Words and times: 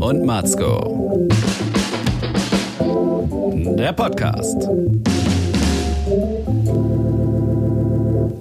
und 0.00 0.24
Matzko. 0.24 1.26
Der 3.78 3.92
Podcast. 3.92 4.68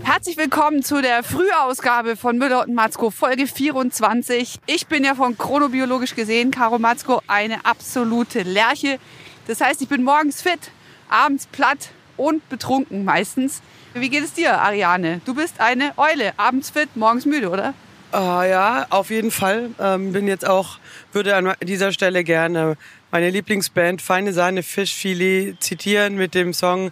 Herzlich 0.04 0.38
willkommen 0.38 0.84
zu 0.84 1.02
der 1.02 1.24
Frühausgabe 1.24 2.18
von 2.18 2.38
Müller 2.38 2.64
und 2.68 2.74
Matzko, 2.74 3.10
Folge 3.10 3.48
24. 3.48 4.60
Ich 4.66 4.88
bin 4.88 5.04
ja 5.04 5.16
von 5.16 5.38
chronobiologisch 5.38 6.16
gesehen, 6.16 6.52
Caro 6.52 6.78
Matzko, 6.78 7.22
eine 7.28 7.66
absolute 7.66 8.44
Lerche. 8.44 9.00
Das 9.48 9.62
heißt, 9.62 9.82
ich 9.82 9.88
bin 9.88 10.04
morgens 10.04 10.42
fit, 10.42 10.72
abends 11.10 11.48
platt 11.48 11.90
und 12.18 12.48
betrunken 12.50 13.06
meistens. 13.06 13.62
Wie 13.94 14.10
geht 14.10 14.26
es 14.26 14.34
dir, 14.34 14.60
Ariane? 14.60 15.22
Du 15.24 15.34
bist 15.34 15.62
eine 15.62 15.94
Eule, 15.98 16.34
abends 16.38 16.70
fit, 16.70 16.96
morgens 16.96 17.26
müde, 17.26 17.50
oder? 17.50 17.74
Ah, 18.16 18.46
ja, 18.46 18.88
auf 18.92 19.10
jeden 19.10 19.30
Fall. 19.30 19.72
Ähm, 19.78 20.14
bin 20.14 20.26
jetzt 20.26 20.48
auch, 20.48 20.78
würde 21.12 21.36
an 21.36 21.54
dieser 21.62 21.92
Stelle 21.92 22.24
gerne 22.24 22.78
meine 23.12 23.30
Lieblingsband 23.30 24.02
Feine 24.02 24.32
Sahne 24.32 24.64
Fischfilet 24.64 25.58
zitieren 25.60 26.16
mit 26.16 26.34
dem 26.34 26.54
Song 26.54 26.92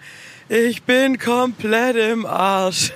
Ich 0.49 0.83
bin 0.83 1.17
komplett 1.17 1.95
im 1.95 2.25
Arsch. 2.25 2.91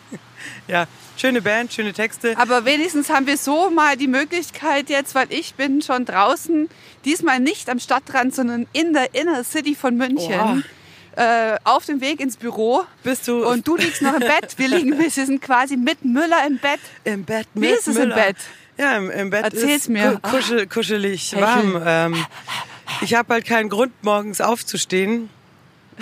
ja, 0.66 0.88
schöne 1.16 1.40
Band, 1.40 1.72
schöne 1.72 1.92
Texte. 1.92 2.36
Aber 2.36 2.64
wenigstens 2.64 3.10
haben 3.10 3.28
wir 3.28 3.36
so 3.36 3.70
mal 3.70 3.96
die 3.96 4.08
Möglichkeit 4.08 4.90
jetzt, 4.90 5.14
weil 5.14 5.32
ich 5.32 5.54
bin 5.54 5.82
schon 5.82 6.04
draußen, 6.04 6.68
diesmal 7.04 7.38
nicht 7.38 7.70
am 7.70 7.78
Stadtrand, 7.78 8.34
sondern 8.34 8.66
in 8.72 8.92
der 8.92 9.14
Inner 9.14 9.44
City 9.44 9.76
von 9.76 9.96
München. 9.96 10.40
Oh. 10.40 10.81
Äh, 11.16 11.58
auf 11.64 11.84
dem 11.84 12.00
Weg 12.00 12.20
ins 12.20 12.36
Büro. 12.36 12.84
Bist 13.02 13.28
du 13.28 13.46
Und 13.46 13.66
du 13.68 13.76
liegst 13.76 14.00
noch 14.00 14.14
im 14.14 14.20
Bett. 14.20 14.54
Wir 14.56 14.68
liegen, 14.68 14.98
wir 14.98 15.10
sind 15.10 15.42
quasi 15.42 15.76
mit 15.76 16.04
Müller 16.04 16.46
im 16.46 16.58
Bett. 16.58 16.80
im 17.04 17.24
Bett 17.24 17.46
Wie 17.54 17.60
mit 17.60 17.70
ist 17.72 17.88
es 17.88 17.96
im 17.96 18.02
Müller? 18.04 18.14
Bett? 18.14 18.36
Ja, 18.78 18.96
im, 18.96 19.10
im 19.10 19.28
Bett 19.30 19.44
Erzähl's 19.44 19.82
ist 19.82 19.88
mir. 19.90 20.18
ku- 20.22 20.30
Kuschel, 20.30 20.66
kuschelig, 20.66 21.28
Sehr 21.30 21.42
warm. 21.42 21.82
Ähm, 21.84 22.26
ich 23.02 23.14
habe 23.14 23.34
halt 23.34 23.44
keinen 23.44 23.68
Grund, 23.68 23.92
morgens 24.02 24.40
aufzustehen. 24.40 25.28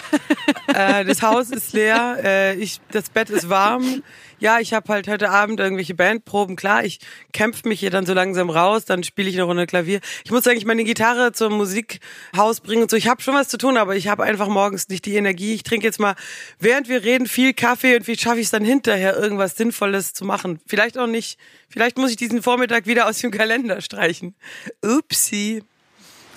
äh, 0.69 1.05
das 1.05 1.21
Haus 1.23 1.51
ist 1.51 1.73
leer, 1.73 2.19
äh, 2.23 2.55
ich, 2.55 2.81
das 2.93 3.11
Bett 3.11 3.29
ist 3.31 3.49
warm. 3.51 4.03
Ja, 4.41 4.59
ich 4.59 4.73
habe 4.73 4.91
halt 4.91 5.07
heute 5.07 5.29
Abend 5.29 5.61
irgendwelche 5.61 5.95
Bandproben. 5.95 6.57
Klar, 6.57 6.83
ich 6.83 6.99
kämpfe 7.35 7.69
mich 7.69 7.81
hier 7.81 7.91
dann 7.91 8.07
so 8.07 8.15
langsam 8.15 8.49
raus, 8.49 8.87
dann 8.87 9.05
spiele 9.05 9.29
ich 9.29 9.37
eine 9.37 9.43
Runde 9.43 9.67
Klavier. 9.67 10.01
Ich 10.25 10.31
muss 10.31 10.47
eigentlich 10.47 10.65
meine 10.65 10.83
Gitarre 10.85 11.33
zum 11.33 11.59
Musikhaus 11.59 12.61
bringen 12.61 12.83
und 12.83 12.91
so. 12.91 12.97
Ich 12.97 13.07
habe 13.07 13.21
schon 13.21 13.35
was 13.35 13.49
zu 13.49 13.59
tun, 13.59 13.77
aber 13.77 13.97
ich 13.97 14.09
habe 14.09 14.23
einfach 14.23 14.49
morgens 14.49 14.89
nicht 14.89 15.05
die 15.05 15.15
Energie. 15.15 15.53
Ich 15.53 15.63
trinke 15.63 15.87
jetzt 15.87 16.01
mal, 16.01 16.15
während 16.59 16.89
wir 16.89 17.05
reden, 17.05 17.27
viel 17.27 17.53
Kaffee 17.53 17.97
und 17.97 18.07
wie 18.07 18.17
schaffe 18.17 18.39
ich 18.39 18.47
es 18.47 18.51
dann 18.51 18.65
hinterher, 18.65 19.15
irgendwas 19.15 19.57
Sinnvolles 19.57 20.15
zu 20.15 20.25
machen. 20.25 20.59
Vielleicht 20.67 20.97
auch 20.97 21.07
nicht. 21.07 21.39
Vielleicht 21.69 21.99
muss 21.99 22.11
ich 22.11 22.17
diesen 22.17 22.43
Vormittag 22.43 22.87
wieder 22.87 23.09
aus 23.09 23.19
dem 23.19 23.31
Kalender 23.31 23.83
streichen. 23.83 24.35
Upsi. 24.83 25.63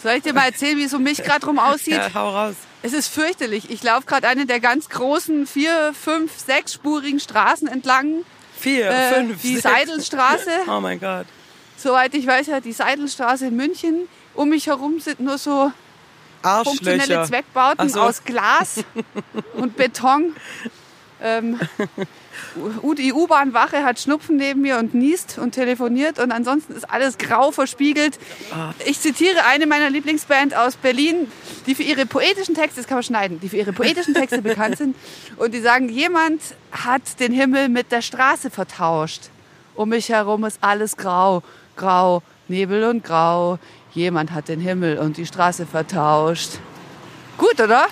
Soll 0.03 0.17
ich 0.17 0.23
dir 0.23 0.33
mal 0.33 0.47
erzählen, 0.47 0.77
wie 0.77 0.83
es 0.83 0.93
um 0.93 1.03
mich 1.03 1.23
gerade 1.23 1.45
rum 1.45 1.57
aussieht? 1.57 1.93
Ja, 1.93 2.13
hau 2.13 2.29
raus. 2.31 2.55
Es 2.83 2.91
ist 2.93 3.07
fürchterlich. 3.07 3.69
Ich 3.69 3.81
laufe 3.81 4.05
gerade 4.05 4.27
eine 4.27 4.45
der 4.45 4.59
ganz 4.59 4.89
großen 4.89 5.47
vier, 5.47 5.93
fünf, 5.99 6.37
sechsspurigen 6.37 7.19
Straßen 7.19 7.67
entlang. 7.67 8.25
Vier, 8.59 8.89
Äh, 8.89 9.13
fünf, 9.13 9.41
die 9.41 9.53
sechs. 9.57 9.63
Seidelstraße. 9.63 10.51
Oh 10.67 10.79
mein 10.81 10.99
Gott. 10.99 11.25
Soweit 11.77 12.13
ich 12.13 12.27
weiß, 12.27 12.47
ja 12.47 12.59
die 12.59 12.73
Seidelstraße 12.73 13.47
in 13.47 13.55
München. 13.55 14.07
Um 14.35 14.49
mich 14.49 14.67
herum 14.67 14.99
sind 14.99 15.21
nur 15.21 15.37
so 15.37 15.71
funktionelle. 16.63 17.25
Zweckbauten 17.25 17.87
so. 17.87 18.01
aus 18.01 18.23
Glas 18.25 18.83
und 19.53 19.77
Beton. 19.77 20.35
Ähm, 21.21 21.59
die 22.97 23.13
U-Bahn-Wache 23.13 23.83
hat 23.83 23.99
Schnupfen 23.99 24.37
neben 24.37 24.61
mir 24.61 24.77
und 24.77 24.93
niest 24.93 25.37
und 25.37 25.51
telefoniert 25.51 26.19
und 26.19 26.31
ansonsten 26.31 26.73
ist 26.73 26.89
alles 26.89 27.17
grau 27.17 27.51
verspiegelt. 27.51 28.19
Ich 28.85 28.99
zitiere 28.99 29.45
eine 29.45 29.65
meiner 29.65 29.89
Lieblingsband 29.89 30.55
aus 30.55 30.75
Berlin, 30.75 31.31
die 31.67 31.75
für 31.75 31.83
ihre 31.83 32.05
poetischen 32.05 32.55
Texte, 32.55 32.81
das 32.81 32.87
kann 32.87 32.97
man 32.97 33.03
schneiden, 33.03 33.39
die 33.39 33.49
für 33.49 33.57
ihre 33.57 33.73
poetischen 33.73 34.13
Texte 34.13 34.41
bekannt 34.41 34.77
sind 34.77 34.95
und 35.37 35.53
die 35.53 35.61
sagen, 35.61 35.89
jemand 35.89 36.41
hat 36.71 37.19
den 37.19 37.33
Himmel 37.33 37.69
mit 37.69 37.91
der 37.91 38.01
Straße 38.01 38.49
vertauscht. 38.49 39.29
Um 39.75 39.89
mich 39.89 40.09
herum 40.09 40.43
ist 40.43 40.59
alles 40.61 40.97
grau, 40.97 41.41
grau, 41.75 42.21
Nebel 42.47 42.83
und 42.83 43.03
grau. 43.03 43.57
Jemand 43.93 44.31
hat 44.31 44.47
den 44.47 44.59
Himmel 44.59 44.97
und 44.97 45.17
die 45.17 45.25
Straße 45.25 45.65
vertauscht. 45.65 46.59
Gut, 47.37 47.59
oder? 47.59 47.87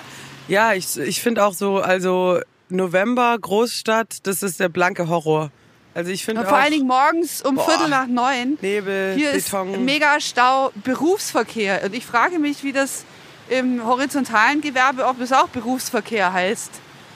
Ja, 0.48 0.74
ich, 0.74 0.98
ich 0.98 1.22
finde 1.22 1.46
auch 1.46 1.54
so, 1.54 1.78
also 1.78 2.40
November, 2.72 3.38
Großstadt, 3.40 4.26
das 4.28 4.44
ist 4.44 4.60
der 4.60 4.70
blanke 4.70 5.08
Horror. 5.08 5.52
Also 5.94 6.10
ich 6.12 6.24
finde 6.24 6.46
vor 6.46 6.58
allen 6.58 6.72
Dingen 6.72 6.88
morgens 6.88 7.42
um 7.42 7.56
Boah. 7.56 7.68
Viertel 7.70 7.90
nach 7.90 8.08
neun. 8.08 8.58
Nebel, 8.62 9.14
Hier 9.16 9.34
Beton. 9.34 9.74
ist 9.74 9.80
mega 9.82 10.20
Stau, 10.22 10.72
Berufsverkehr. 10.84 11.82
Und 11.84 11.94
ich 11.94 12.06
frage 12.06 12.40
mich, 12.40 12.64
wie 12.64 12.72
das 12.72 13.04
im 13.50 13.86
horizontalen 13.86 14.62
Gewerbe, 14.62 15.06
ob 15.06 15.20
es 15.20 15.34
auch 15.34 15.50
Berufsverkehr 15.50 16.32
heißt. 16.32 16.72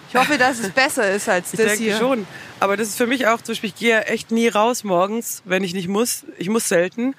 Ich 0.10 0.16
hoffe, 0.16 0.38
dass 0.38 0.60
es 0.60 0.70
besser 0.72 1.10
ist 1.10 1.30
als 1.30 1.54
ich 1.54 1.58
das 1.60 1.68
denke 1.68 1.84
hier. 1.86 1.98
schon. 1.98 2.28
Aber 2.60 2.76
das 2.76 2.90
ist 2.90 2.98
für 2.98 3.08
mich 3.08 3.28
auch 3.28 3.38
zum 3.42 3.54
Beispiel, 3.54 3.70
ich 3.70 3.76
gehe 3.76 4.02
echt 4.06 4.32
nie 4.32 4.50
raus 4.50 4.84
morgens, 4.84 5.42
wenn 5.46 5.64
ich 5.64 5.74
nicht 5.74 5.88
muss. 5.88 6.26
Ich 6.38 6.50
muss 6.50 6.68
selten. 6.68 7.16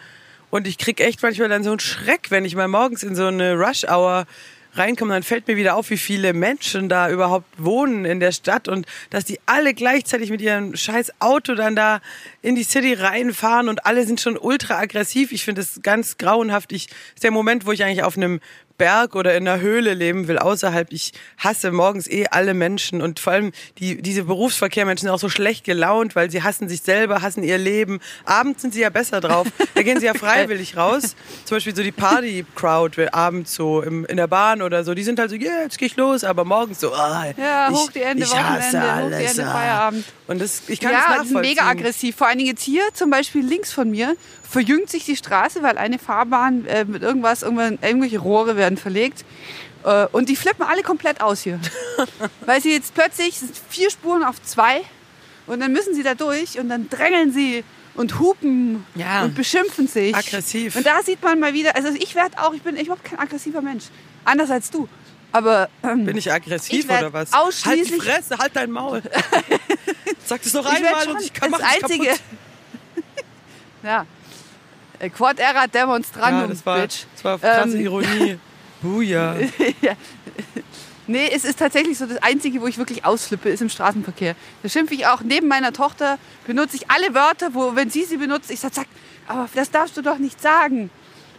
Und 0.50 0.66
ich 0.66 0.76
krieg 0.78 1.00
echt 1.00 1.22
manchmal 1.22 1.48
dann 1.48 1.64
so 1.64 1.70
einen 1.70 1.80
Schreck, 1.80 2.30
wenn 2.30 2.44
ich 2.44 2.54
mal 2.54 2.68
morgens 2.68 3.02
in 3.02 3.14
so 3.16 3.26
eine 3.26 3.54
Rush-Hour 3.54 4.26
reinkomme, 4.78 5.14
dann 5.14 5.22
fällt 5.22 5.48
mir 5.48 5.56
wieder 5.56 5.76
auf, 5.76 5.90
wie 5.90 5.96
viele 5.96 6.32
Menschen 6.32 6.88
da 6.88 7.10
überhaupt 7.10 7.46
wohnen 7.58 8.04
in 8.04 8.20
der 8.20 8.32
Stadt 8.32 8.68
und 8.68 8.86
dass 9.10 9.24
die 9.24 9.38
alle 9.46 9.74
gleichzeitig 9.74 10.30
mit 10.30 10.40
ihrem 10.40 10.76
scheiß 10.76 11.20
Auto 11.20 11.54
dann 11.54 11.76
da 11.76 12.00
in 12.42 12.54
die 12.54 12.64
City 12.64 12.94
reinfahren 12.94 13.68
und 13.68 13.86
alle 13.86 14.06
sind 14.06 14.20
schon 14.20 14.36
ultra 14.36 14.78
aggressiv. 14.78 15.32
Ich 15.32 15.44
finde 15.44 15.62
das 15.62 15.80
ganz 15.82 16.18
grauenhaft. 16.18 16.72
Ich, 16.72 16.88
ist 17.14 17.24
der 17.24 17.30
Moment, 17.30 17.66
wo 17.66 17.72
ich 17.72 17.84
eigentlich 17.84 18.02
auf 18.02 18.16
einem 18.16 18.40
Berg 18.78 19.14
oder 19.14 19.36
in 19.36 19.46
einer 19.46 19.60
Höhle 19.60 19.94
leben 19.94 20.28
will, 20.28 20.38
außerhalb. 20.38 20.92
Ich 20.92 21.12
hasse 21.38 21.72
morgens 21.72 22.08
eh 22.08 22.26
alle 22.30 22.54
Menschen 22.54 23.02
und 23.02 23.20
vor 23.20 23.32
allem 23.32 23.52
die, 23.78 24.00
diese 24.02 24.24
Berufsverkehrmenschen 24.24 25.06
sind 25.06 25.14
auch 25.14 25.18
so 25.18 25.28
schlecht 25.28 25.64
gelaunt, 25.64 26.16
weil 26.16 26.30
sie 26.30 26.42
hassen 26.42 26.68
sich 26.68 26.82
selber, 26.82 27.22
hassen 27.22 27.42
ihr 27.42 27.58
Leben. 27.58 28.00
Abends 28.24 28.62
sind 28.62 28.74
sie 28.74 28.80
ja 28.80 28.90
besser 28.90 29.20
drauf. 29.20 29.46
Da 29.74 29.82
gehen 29.82 30.00
sie 30.00 30.06
ja 30.06 30.14
freiwillig 30.18 30.76
raus. 30.76 31.16
Zum 31.44 31.56
Beispiel 31.56 31.74
so 31.74 31.82
die 31.82 31.92
Party-Crowd 31.92 33.08
abends 33.12 33.54
so 33.54 33.82
im, 33.82 34.04
in 34.06 34.16
der 34.16 34.26
Bahn 34.26 34.62
oder 34.62 34.84
so. 34.84 34.94
Die 34.94 35.02
sind 35.02 35.18
halt 35.18 35.30
so, 35.30 35.36
yeah, 35.36 35.62
jetzt 35.62 35.78
geh 35.78 35.86
ich 35.86 35.96
los, 35.96 36.24
aber 36.24 36.44
morgens 36.44 36.80
so, 36.80 36.92
ah, 36.94 37.26
Ja, 37.36 37.68
ich, 37.70 37.76
hoch 37.76 37.90
die 37.90 38.02
Ende 38.02 38.24
ich 38.24 38.34
hasse 38.34 38.78
Wochenende, 38.78 39.02
hoch 39.04 39.08
die 39.08 39.14
alles. 39.14 39.30
Ende 39.38 39.46
ah. 39.50 39.52
Feierabend. 39.52 40.04
Und 40.26 40.40
das, 40.40 40.62
ich 40.68 40.80
kann 40.80 40.92
Ja, 40.92 40.98
die 40.98 41.04
nachvollziehen. 41.08 41.32
sind 41.32 41.40
mega 41.40 41.62
aggressiv. 41.68 42.16
Vor 42.16 42.26
allen 42.26 42.38
Dingen 42.38 42.50
jetzt 42.50 42.62
hier 42.62 42.82
zum 42.94 43.10
Beispiel 43.10 43.44
links 43.44 43.72
von 43.72 43.90
mir 43.90 44.16
verjüngt 44.48 44.90
sich 44.90 45.04
die 45.04 45.16
Straße, 45.16 45.62
weil 45.62 45.78
eine 45.78 45.98
Fahrbahn 45.98 46.66
äh, 46.66 46.84
mit 46.84 47.02
irgendwas, 47.02 47.42
irgendwann, 47.42 47.78
irgendwelche 47.82 48.18
Rohre 48.18 48.56
werden 48.56 48.78
verlegt. 48.78 49.24
Äh, 49.84 50.06
und 50.12 50.28
die 50.28 50.36
flippen 50.36 50.64
alle 50.64 50.82
komplett 50.82 51.20
aus 51.20 51.42
hier. 51.42 51.60
weil 52.46 52.60
sie 52.60 52.72
jetzt 52.72 52.94
plötzlich 52.94 53.38
sind 53.38 53.52
vier 53.68 53.90
Spuren 53.90 54.22
auf 54.24 54.42
zwei 54.42 54.82
und 55.46 55.60
dann 55.60 55.72
müssen 55.72 55.94
sie 55.94 56.02
da 56.02 56.14
durch 56.14 56.58
und 56.58 56.68
dann 56.68 56.88
drängeln 56.88 57.32
sie 57.32 57.64
und 57.94 58.18
hupen 58.18 58.84
Ja. 58.94 59.22
und 59.24 59.34
beschimpfen 59.34 59.88
sich. 59.88 60.14
Aggressiv. 60.14 60.76
Und 60.76 60.86
da 60.86 61.02
sieht 61.02 61.22
man 61.22 61.40
mal 61.40 61.52
wieder, 61.54 61.74
also 61.76 61.88
ich 61.98 62.14
werde 62.14 62.38
auch, 62.42 62.52
ich 62.52 62.62
bin 62.62 62.76
überhaupt 62.76 63.04
kein 63.04 63.18
aggressiver 63.18 63.62
Mensch. 63.62 63.84
Anders 64.24 64.50
als 64.50 64.70
du. 64.70 64.88
Aber 65.32 65.68
ähm, 65.82 66.04
Bin 66.04 66.16
ich 66.16 66.32
aggressiv 66.32 66.84
Ich 66.84 66.90
oder 66.90 67.12
was? 67.12 67.32
ausschließlich- 67.32 67.64
Halt 67.66 67.88
die 67.90 68.00
Fresse, 68.00 68.38
halt 68.38 68.54
dein 68.56 68.70
Maul. 68.70 69.02
Sag 70.24 70.42
das 70.42 70.52
noch 70.54 70.66
Ich 70.66 70.72
einmal 70.84 71.08
und 71.08 71.20
ich 71.22 71.32
kann 71.32 71.50
das 71.52 71.60
mach's 71.60 71.74
einzige. 71.82 72.10
ja. 73.82 74.06
Äh, 74.98 75.10
Quod 75.10 75.38
erat 75.38 75.74
demonstrandum, 75.74 76.42
Ja, 76.42 76.46
das 76.48 76.66
war, 76.66 76.78
Bitch. 76.80 77.04
das 77.14 77.24
war 77.24 77.38
krasse 77.38 77.76
Ähm, 77.76 77.80
Ironie. 77.84 78.38
Buja. 78.82 79.36
ja. 79.82 79.92
Nee, 81.08 81.30
es 81.32 81.44
ist 81.44 81.58
tatsächlich 81.58 81.96
so, 81.98 82.06
das 82.06 82.18
Einzige, 82.22 82.60
wo 82.60 82.66
ich 82.66 82.78
wirklich 82.78 83.04
ausflippe, 83.04 83.48
ist 83.48 83.62
im 83.62 83.68
Straßenverkehr. 83.68 84.34
Da 84.62 84.68
schimpfe 84.68 84.94
ich 84.94 85.06
auch 85.06 85.20
neben 85.20 85.46
meiner 85.46 85.72
Tochter, 85.72 86.18
benutze 86.46 86.76
ich 86.76 86.90
alle 86.90 87.14
Wörter, 87.14 87.54
wo, 87.54 87.76
wenn 87.76 87.90
sie 87.90 88.04
sie 88.04 88.16
benutzt, 88.16 88.50
ich 88.50 88.58
sage, 88.58 88.74
sag, 88.74 88.86
aber 89.28 89.48
das 89.54 89.70
darfst 89.70 89.96
du 89.96 90.02
doch 90.02 90.18
nicht 90.18 90.40
sagen. 90.42 90.90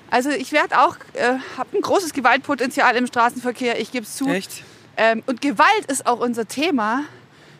Also 0.09 0.29
ich 0.29 0.53
werde 0.53 0.79
auch, 0.79 0.95
äh, 1.13 1.33
habe 1.57 1.77
ein 1.77 1.81
großes 1.81 2.13
Gewaltpotenzial 2.13 2.95
im 2.95 3.07
Straßenverkehr, 3.07 3.79
ich 3.81 3.91
gebe 3.91 4.05
es 4.05 4.15
zu. 4.15 4.27
Echt? 4.29 4.63
Ähm, 4.95 5.21
und 5.25 5.41
Gewalt 5.41 5.85
ist 5.89 6.07
auch 6.07 6.19
unser 6.19 6.47
Thema, 6.47 7.03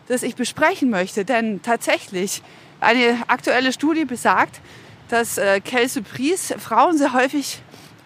das 0.08 0.22
ich 0.22 0.34
besprechen 0.34 0.88
möchte. 0.88 1.26
Denn 1.26 1.60
tatsächlich, 1.62 2.42
eine 2.80 3.18
aktuelle 3.28 3.70
Studie 3.72 4.06
besagt, 4.06 4.60
dass 5.08 5.38
äh, 5.38 5.60
Quelle 5.60 5.88
Surprise 5.88 6.58
Frauen 6.58 6.98
sehr 6.98 7.12
häufig 7.12 7.62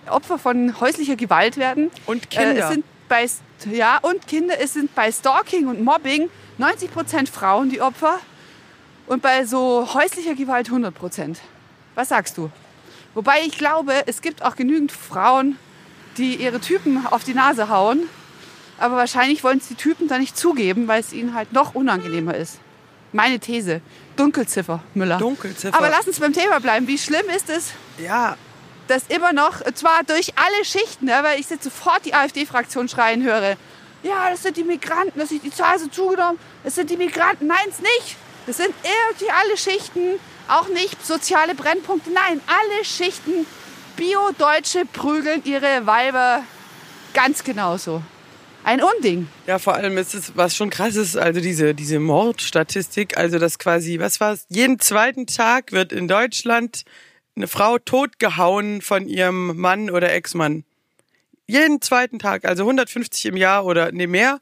Opfer 0.08 0.38
von 0.38 0.80
häuslicher 0.80 1.16
Gewalt 1.16 1.56
werden. 1.56 1.90
Und 2.06 2.30
Kinder. 2.30 2.54
Äh, 2.54 2.58
es 2.60 2.68
sind 2.68 2.84
bei, 3.08 3.26
ja, 3.70 3.98
und 4.02 4.26
Kinder. 4.26 4.54
Es 4.60 4.74
sind 4.74 4.94
bei 4.94 5.10
Stalking 5.10 5.66
und 5.66 5.82
Mobbing 5.82 6.30
90 6.58 6.92
Prozent 6.92 7.28
Frauen 7.28 7.70
die 7.70 7.80
Opfer 7.80 8.18
und 9.06 9.22
bei 9.22 9.44
so 9.44 9.88
häuslicher 9.94 10.34
Gewalt 10.34 10.68
100 10.68 10.94
Prozent. 10.94 11.40
Was 11.94 12.08
sagst 12.08 12.38
du? 12.38 12.50
Wobei 13.14 13.42
ich 13.46 13.58
glaube, 13.58 13.92
es 14.06 14.22
gibt 14.22 14.42
auch 14.42 14.56
genügend 14.56 14.92
Frauen, 14.92 15.58
die 16.16 16.36
ihre 16.36 16.60
Typen 16.60 17.06
auf 17.06 17.24
die 17.24 17.34
Nase 17.34 17.68
hauen. 17.68 18.04
Aber 18.78 18.96
wahrscheinlich 18.96 19.44
wollen 19.44 19.58
es 19.58 19.68
die 19.68 19.74
Typen 19.74 20.08
dann 20.08 20.20
nicht 20.20 20.36
zugeben, 20.36 20.88
weil 20.88 21.00
es 21.00 21.12
ihnen 21.12 21.34
halt 21.34 21.52
noch 21.52 21.74
unangenehmer 21.74 22.34
ist. 22.34 22.58
Meine 23.12 23.38
These. 23.38 23.80
Dunkelziffer, 24.16 24.80
Müller. 24.94 25.18
Dunkelziffer. 25.18 25.76
Aber 25.76 25.88
lass 25.88 26.06
uns 26.06 26.20
beim 26.20 26.32
Thema 26.32 26.60
bleiben. 26.60 26.86
Wie 26.86 26.98
schlimm 26.98 27.28
ist 27.34 27.48
es, 27.48 27.72
ja, 27.98 28.36
dass 28.88 29.04
immer 29.08 29.32
noch, 29.32 29.62
zwar 29.74 30.02
durch 30.04 30.32
alle 30.36 30.64
Schichten, 30.64 31.08
weil 31.08 31.40
ich 31.40 31.48
jetzt 31.50 31.64
sofort 31.64 32.04
die 32.04 32.14
AfD-Fraktion 32.14 32.88
schreien 32.88 33.22
höre, 33.22 33.56
ja, 34.02 34.30
das 34.30 34.42
sind 34.42 34.56
die 34.56 34.64
Migranten, 34.64 35.18
das 35.18 35.30
ist 35.30 35.44
die 35.44 35.50
Zahl 35.50 35.78
so 35.78 35.86
zugenommen, 35.86 36.38
das 36.64 36.74
sind 36.74 36.90
die 36.90 36.96
Migranten. 36.96 37.46
Nein, 37.46 37.68
es 37.68 37.78
nicht. 37.78 38.16
Das 38.46 38.56
sind 38.56 38.74
irgendwie 38.82 39.30
alle 39.30 39.56
Schichten, 39.56 40.18
auch 40.48 40.68
nicht 40.68 41.06
soziale 41.06 41.54
Brennpunkte. 41.54 42.10
Nein, 42.10 42.40
alle 42.46 42.84
Schichten. 42.84 43.46
Bio-Deutsche 43.96 44.84
prügeln 44.86 45.42
ihre 45.44 45.86
Weiber 45.86 46.42
ganz 47.14 47.44
genauso. 47.44 48.02
Ein 48.64 48.80
Unding. 48.80 49.28
Ja, 49.48 49.58
vor 49.58 49.74
allem 49.74 49.98
ist 49.98 50.14
es, 50.14 50.36
was 50.36 50.56
schon 50.56 50.70
krass 50.70 50.94
ist, 50.94 51.16
also 51.16 51.40
diese, 51.40 51.74
diese 51.74 51.98
Mordstatistik, 51.98 53.18
also 53.18 53.40
das 53.40 53.58
quasi, 53.58 53.98
was 53.98 54.20
war's? 54.20 54.46
Jeden 54.50 54.78
zweiten 54.78 55.26
Tag 55.26 55.72
wird 55.72 55.92
in 55.92 56.06
Deutschland 56.06 56.84
eine 57.34 57.48
Frau 57.48 57.78
totgehauen 57.78 58.80
von 58.80 59.08
ihrem 59.08 59.56
Mann 59.56 59.90
oder 59.90 60.12
Ex-Mann. 60.12 60.64
Jeden 61.48 61.80
zweiten 61.80 62.20
Tag, 62.20 62.44
also 62.44 62.62
150 62.62 63.26
im 63.26 63.36
Jahr 63.36 63.64
oder 63.64 63.90
nee, 63.90 64.06
mehr. 64.06 64.38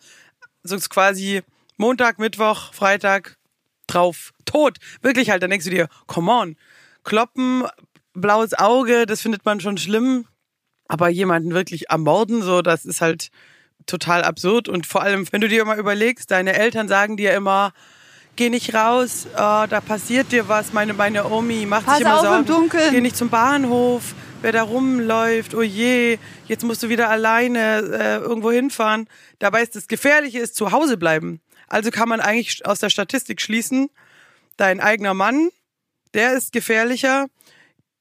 So 0.63 0.77
ist 0.77 0.91
quasi 0.91 1.41
Montag, 1.79 2.19
Mittwoch, 2.19 2.75
Freitag 2.75 3.39
drauf. 3.87 4.33
Tot. 4.45 4.77
Wirklich 5.01 5.31
halt, 5.31 5.43
dann 5.43 5.51
denkst 5.51 5.65
du 5.65 5.71
dir, 5.71 5.89
come 6.07 6.31
on. 6.31 6.57
Kloppen, 7.05 7.65
blaues 8.13 8.53
Auge, 8.53 9.07
das 9.07 9.23
findet 9.23 9.47
man 9.47 9.61
schon 9.61 9.79
schlimm. 9.79 10.27
Aber 10.89 11.09
jemanden 11.09 11.55
wirklich 11.55 11.89
ermorden, 11.89 12.43
so, 12.43 12.61
das 12.61 12.85
ist 12.85 13.01
halt 13.01 13.31
total 13.87 14.23
absurd. 14.25 14.69
Und 14.69 14.87
vor 14.87 15.03
allem, 15.03 15.27
wenn 15.33 15.41
du 15.41 15.49
dir 15.49 15.65
mal 15.65 15.79
überlegst, 15.79 16.31
deine 16.31 16.55
Eltern 16.55 16.89
sagen 16.89 17.17
dir 17.17 17.33
immer, 17.35 17.73
geh 18.37 18.51
nicht 18.51 18.75
raus, 18.75 19.27
oh, 19.35 19.67
da 19.69 19.81
passiert 19.81 20.33
dir 20.33 20.49
was. 20.49 20.73
Meine, 20.73 20.95
meine 20.95 21.29
Omi 21.29 21.67
macht 21.67 21.87
Pass 21.87 21.99
sich 21.99 22.07
immer 22.07 22.17
auf 22.17 22.25
Sorgen. 22.25 22.41
im 22.41 22.47
Dunkeln. 22.47 22.91
Geh 22.93 23.01
nicht 23.01 23.17
zum 23.17 23.29
Bahnhof, 23.29 24.15
wer 24.43 24.53
da 24.53 24.63
rumläuft, 24.63 25.55
oh 25.55 25.63
je, 25.63 26.19
jetzt 26.47 26.65
musst 26.65 26.83
du 26.83 26.89
wieder 26.89 27.11
alleine 27.11 27.81
äh, 27.93 28.17
irgendwo 28.17 28.51
hinfahren. 28.51 29.09
Dabei 29.39 29.63
ist 29.63 29.77
das 29.77 29.89
Gefährliche 29.89 30.39
ist 30.39 30.55
zu 30.55 30.73
Hause 30.73 30.97
bleiben. 30.97 31.41
Also 31.69 31.91
kann 31.91 32.09
man 32.09 32.21
eigentlich 32.21 32.67
aus 32.67 32.81
der 32.81 32.91
Statistik 32.91 33.41
schließen, 33.41 33.91
dein 34.57 34.81
eigener 34.81 35.15
Mann, 35.15 35.51
der 36.15 36.33
ist 36.33 36.53
gefährlicher, 36.53 37.27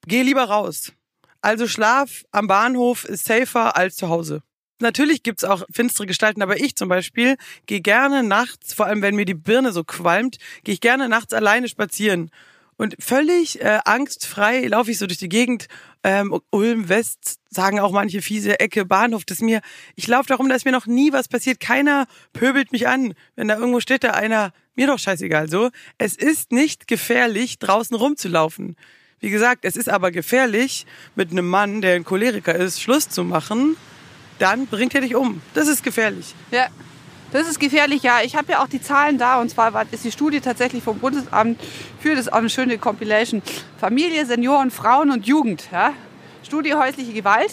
geh 0.08 0.24
lieber 0.24 0.46
raus. 0.46 0.94
Also 1.42 1.68
Schlaf 1.68 2.24
am 2.32 2.48
Bahnhof 2.48 3.06
ist 3.06 3.26
safer 3.26 3.78
als 3.78 3.96
zu 3.96 4.10
Hause. 4.10 4.42
Natürlich 4.80 5.24
gibt's 5.24 5.44
auch 5.44 5.64
finstere 5.72 6.08
Gestalten, 6.08 6.42
aber 6.42 6.60
ich 6.60 6.76
zum 6.76 6.90
Beispiel 6.90 7.36
gehe 7.66 7.82
gerne 7.82 8.24
nachts, 8.24 8.74
vor 8.74 8.86
allem 8.86 9.02
wenn 9.02 9.16
mir 9.16 9.26
die 9.26 9.34
Birne 9.34 9.72
so 9.72 9.84
qualmt, 9.84 10.38
gehe 10.64 10.74
ich 10.74 10.82
gerne 10.82 11.10
nachts 11.10 11.34
alleine 11.34 11.68
spazieren. 11.68 12.32
Und 12.80 12.96
völlig 12.98 13.60
äh, 13.60 13.80
angstfrei 13.84 14.66
laufe 14.68 14.90
ich 14.90 14.98
so 15.00 15.06
durch 15.06 15.18
die 15.18 15.28
Gegend. 15.28 15.68
Ähm, 16.02 16.40
Ulm 16.50 16.88
West 16.88 17.40
sagen 17.50 17.82
auch 17.82 17.92
manche 17.92 18.22
fiese 18.22 18.62
Ecke 18.62 18.86
Bahnhof. 18.86 19.26
Das 19.26 19.42
mir, 19.42 19.60
ich 19.98 20.08
laufe 20.08 20.30
darum, 20.30 20.48
da 20.48 20.56
ist 20.56 20.64
mir 20.64 20.72
noch 20.72 20.86
nie 20.86 21.12
was 21.12 21.28
passiert. 21.28 21.60
Keiner 21.60 22.08
pöbelt 22.32 22.72
mich 22.72 22.88
an. 22.88 23.16
Wenn 23.36 23.50
da 23.50 23.58
irgendwo 23.58 23.82
steht, 23.82 24.06
da 24.06 24.12
einer, 24.12 24.54
mir 24.76 24.88
doch 24.88 24.98
scheißegal. 24.98 25.50
So, 25.50 25.72
es 25.98 26.16
ist 26.16 26.54
nicht 26.54 26.88
gefährlich, 26.88 27.60
draußen 27.60 27.98
rumzulaufen. 27.98 28.78
Wie 29.20 29.30
gesagt, 29.30 29.66
es 29.66 29.76
ist 29.76 29.90
aber 29.90 30.12
gefährlich, 30.12 30.86
mit 31.16 31.32
einem 31.32 31.50
Mann, 31.50 31.82
der 31.82 31.96
ein 31.96 32.06
Choleriker 32.06 32.56
ist, 32.56 32.82
Schluss 32.82 33.10
zu 33.10 33.26
machen. 33.26 33.76
Dann 34.40 34.66
bringt 34.68 34.96
er 34.96 35.02
dich 35.02 35.16
um. 35.16 35.42
Das 35.54 35.68
ist 35.68 35.84
gefährlich. 35.84 36.34
Ja, 36.52 36.68
das 37.32 37.48
ist 37.48 37.60
gefährlich, 37.60 38.02
ja. 38.04 38.20
Ich 38.24 38.36
habe 38.36 38.52
ja 38.54 38.64
auch 38.64 38.68
die 38.68 38.82
Zahlen 38.82 39.18
da 39.20 39.40
und 39.40 39.50
zwar 39.50 39.74
war- 39.74 39.86
ist 39.92 40.04
die 40.04 40.12
Studie 40.12 40.40
tatsächlich 40.40 40.82
vom 40.84 40.98
Bundesamt 41.00 41.60
für 42.00 42.16
das 42.16 42.28
auch 42.30 42.38
eine 42.38 42.50
schöne 42.50 42.78
Compilation 42.80 43.42
Familie, 43.80 44.26
Senioren, 44.26 44.72
Frauen 44.72 45.12
und 45.12 45.28
Jugend. 45.28 45.66
Ja. 45.72 45.94
Studie 46.44 46.74
häusliche 46.74 47.14
Gewalt. 47.14 47.52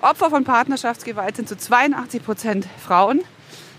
Opfer 0.00 0.30
von 0.30 0.44
Partnerschaftsgewalt 0.44 1.34
sind 1.36 1.48
zu 1.48 1.56
82 1.56 2.24
Prozent 2.24 2.66
Frauen. 2.84 3.20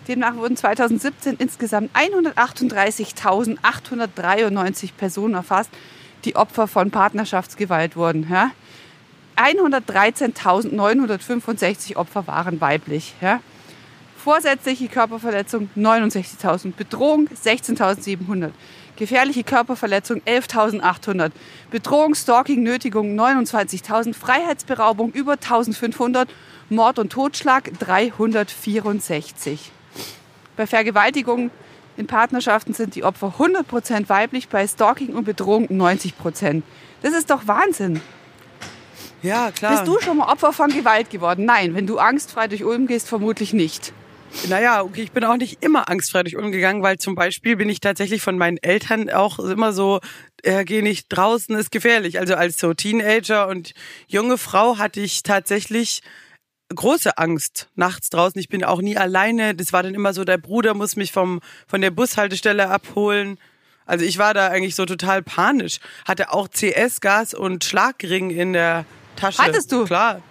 Demnach 0.07 0.35
wurden 0.35 0.57
2017 0.57 1.35
insgesamt 1.37 1.89
138.893 1.95 4.89
Personen 4.97 5.35
erfasst, 5.35 5.69
die 6.25 6.35
Opfer 6.35 6.67
von 6.67 6.91
Partnerschaftsgewalt 6.91 7.95
wurden. 7.95 8.27
Ja. 8.29 8.51
113.965 9.37 11.95
Opfer 11.95 12.27
waren 12.27 12.59
weiblich. 12.61 13.15
Ja. 13.21 13.39
Vorsätzliche 14.15 14.87
Körperverletzung 14.87 15.69
69.000, 15.75 16.73
Bedrohung 16.77 17.27
16.700, 17.27 18.51
gefährliche 18.95 19.43
Körperverletzung 19.43 20.21
11.800, 20.21 21.31
Bedrohung, 21.71 22.15
Stalking, 22.15 22.63
Nötigung 22.63 23.19
29.000, 23.19 24.13
Freiheitsberaubung 24.13 25.11
über 25.11 25.33
1.500, 25.33 26.27
Mord 26.69 26.99
und 26.99 27.11
Totschlag 27.11 27.77
364. 27.79 29.73
Bei 30.55 30.67
Vergewaltigung 30.67 31.51
in 31.97 32.07
Partnerschaften 32.07 32.73
sind 32.73 32.95
die 32.95 33.03
Opfer 33.03 33.33
100% 33.37 34.07
weiblich, 34.07 34.47
bei 34.47 34.65
Stalking 34.65 35.15
und 35.15 35.25
Bedrohung 35.25 35.67
90%. 35.67 36.61
Das 37.01 37.13
ist 37.13 37.29
doch 37.29 37.45
Wahnsinn. 37.47 37.99
Ja, 39.23 39.51
klar. 39.51 39.71
Bist 39.71 39.87
du 39.87 39.99
schon 40.01 40.17
mal 40.17 40.31
Opfer 40.31 40.53
von 40.53 40.69
Gewalt 40.69 41.09
geworden? 41.09 41.45
Nein, 41.45 41.73
wenn 41.75 41.87
du 41.87 41.97
angstfrei 41.97 42.47
durch 42.47 42.63
Ulm 42.63 42.87
gehst, 42.87 43.07
vermutlich 43.07 43.53
nicht. 43.53 43.93
Naja, 44.49 44.81
okay, 44.81 45.03
ich 45.03 45.11
bin 45.11 45.23
auch 45.23 45.37
nicht 45.37 45.63
immer 45.63 45.89
angstfrei 45.89 46.23
durch 46.23 46.35
umgegangen, 46.35 46.83
weil 46.83 46.97
zum 46.97 47.15
Beispiel 47.15 47.55
bin 47.55 47.69
ich 47.69 47.79
tatsächlich 47.79 48.21
von 48.21 48.37
meinen 48.37 48.57
Eltern 48.57 49.09
auch 49.09 49.39
immer 49.39 49.73
so, 49.73 50.01
äh, 50.41 50.65
geh 50.65 50.81
nicht 50.81 51.07
draußen, 51.09 51.55
ist 51.55 51.71
gefährlich. 51.71 52.19
Also 52.19 52.35
als 52.35 52.57
so 52.57 52.73
Teenager 52.73 53.47
und 53.47 53.73
junge 54.07 54.37
Frau 54.37 54.77
hatte 54.77 54.99
ich 54.99 55.23
tatsächlich 55.23 56.01
große 56.73 57.17
Angst 57.17 57.69
nachts 57.75 58.09
draußen. 58.09 58.39
Ich 58.39 58.49
bin 58.49 58.63
auch 58.63 58.81
nie 58.81 58.97
alleine. 58.97 59.55
Das 59.55 59.71
war 59.71 59.83
dann 59.83 59.93
immer 59.93 60.13
so, 60.13 60.25
der 60.25 60.37
Bruder 60.37 60.73
muss 60.73 60.95
mich 60.95 61.11
vom, 61.11 61.39
von 61.67 61.79
der 61.79 61.91
Bushaltestelle 61.91 62.69
abholen. 62.69 63.37
Also 63.85 64.03
ich 64.03 64.17
war 64.17 64.33
da 64.33 64.47
eigentlich 64.47 64.75
so 64.75 64.85
total 64.85 65.21
panisch. 65.21 65.79
Hatte 66.05 66.33
auch 66.33 66.49
CS-Gas 66.49 67.33
und 67.33 67.63
Schlagring 67.63 68.31
in 68.31 68.53
der 68.53 68.85
Tasche. 69.15 69.41
Hattest 69.41 69.71
du? 69.71 69.85
Klar 69.85 70.21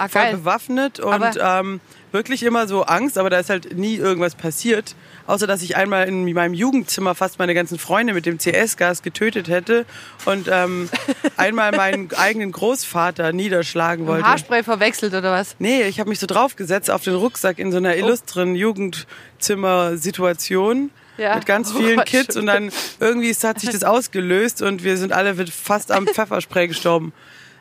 Ah, 0.00 0.06
voll 0.08 0.22
geil. 0.22 0.36
bewaffnet 0.36 1.00
und 1.00 1.12
Aber- 1.12 1.58
ähm, 1.60 1.80
wirklich 2.12 2.44
immer 2.44 2.68
so 2.68 2.84
Angst, 2.84 3.18
aber 3.18 3.30
da 3.30 3.40
ist 3.40 3.50
halt 3.50 3.76
nie 3.76 3.96
irgendwas 3.96 4.36
passiert. 4.36 4.94
Außer, 5.26 5.48
dass 5.48 5.60
ich 5.60 5.76
einmal 5.76 6.06
in 6.08 6.32
meinem 6.32 6.54
Jugendzimmer 6.54 7.16
fast 7.16 7.40
meine 7.40 7.52
ganzen 7.52 7.78
Freunde 7.80 8.14
mit 8.14 8.24
dem 8.24 8.38
CS-Gas 8.38 9.02
getötet 9.02 9.48
hätte 9.48 9.84
und 10.24 10.46
ähm, 10.50 10.88
einmal 11.36 11.72
meinen 11.72 12.10
eigenen 12.16 12.52
Großvater 12.52 13.32
niederschlagen 13.32 14.06
wollte. 14.06 14.24
Haarspray 14.24 14.62
verwechselt 14.62 15.14
oder 15.14 15.32
was? 15.32 15.56
Nee, 15.58 15.82
ich 15.82 15.98
habe 15.98 16.08
mich 16.08 16.20
so 16.20 16.28
draufgesetzt 16.28 16.90
auf 16.92 17.02
den 17.02 17.16
Rucksack 17.16 17.58
in 17.58 17.72
so 17.72 17.78
einer 17.78 17.96
illustren 17.96 18.54
Jugendzimmersituation 18.54 20.90
Ja. 21.16 21.34
mit 21.34 21.46
ganz 21.46 21.72
Oh 21.74 21.78
vielen 21.78 21.96
Gott, 21.96 22.06
Kids 22.06 22.36
und 22.36 22.46
dann 22.46 22.70
irgendwie 23.00 23.28
ist- 23.30 23.42
hat 23.44 23.58
sich 23.60 23.70
das 23.70 23.82
ausgelöst 23.84 24.62
und 24.62 24.82
wir 24.84 24.96
sind 24.96 25.12
alle 25.12 25.34
fast 25.48 25.90
am 25.92 26.06
Pfefferspray 26.06 26.68
gestorben. 26.68 27.12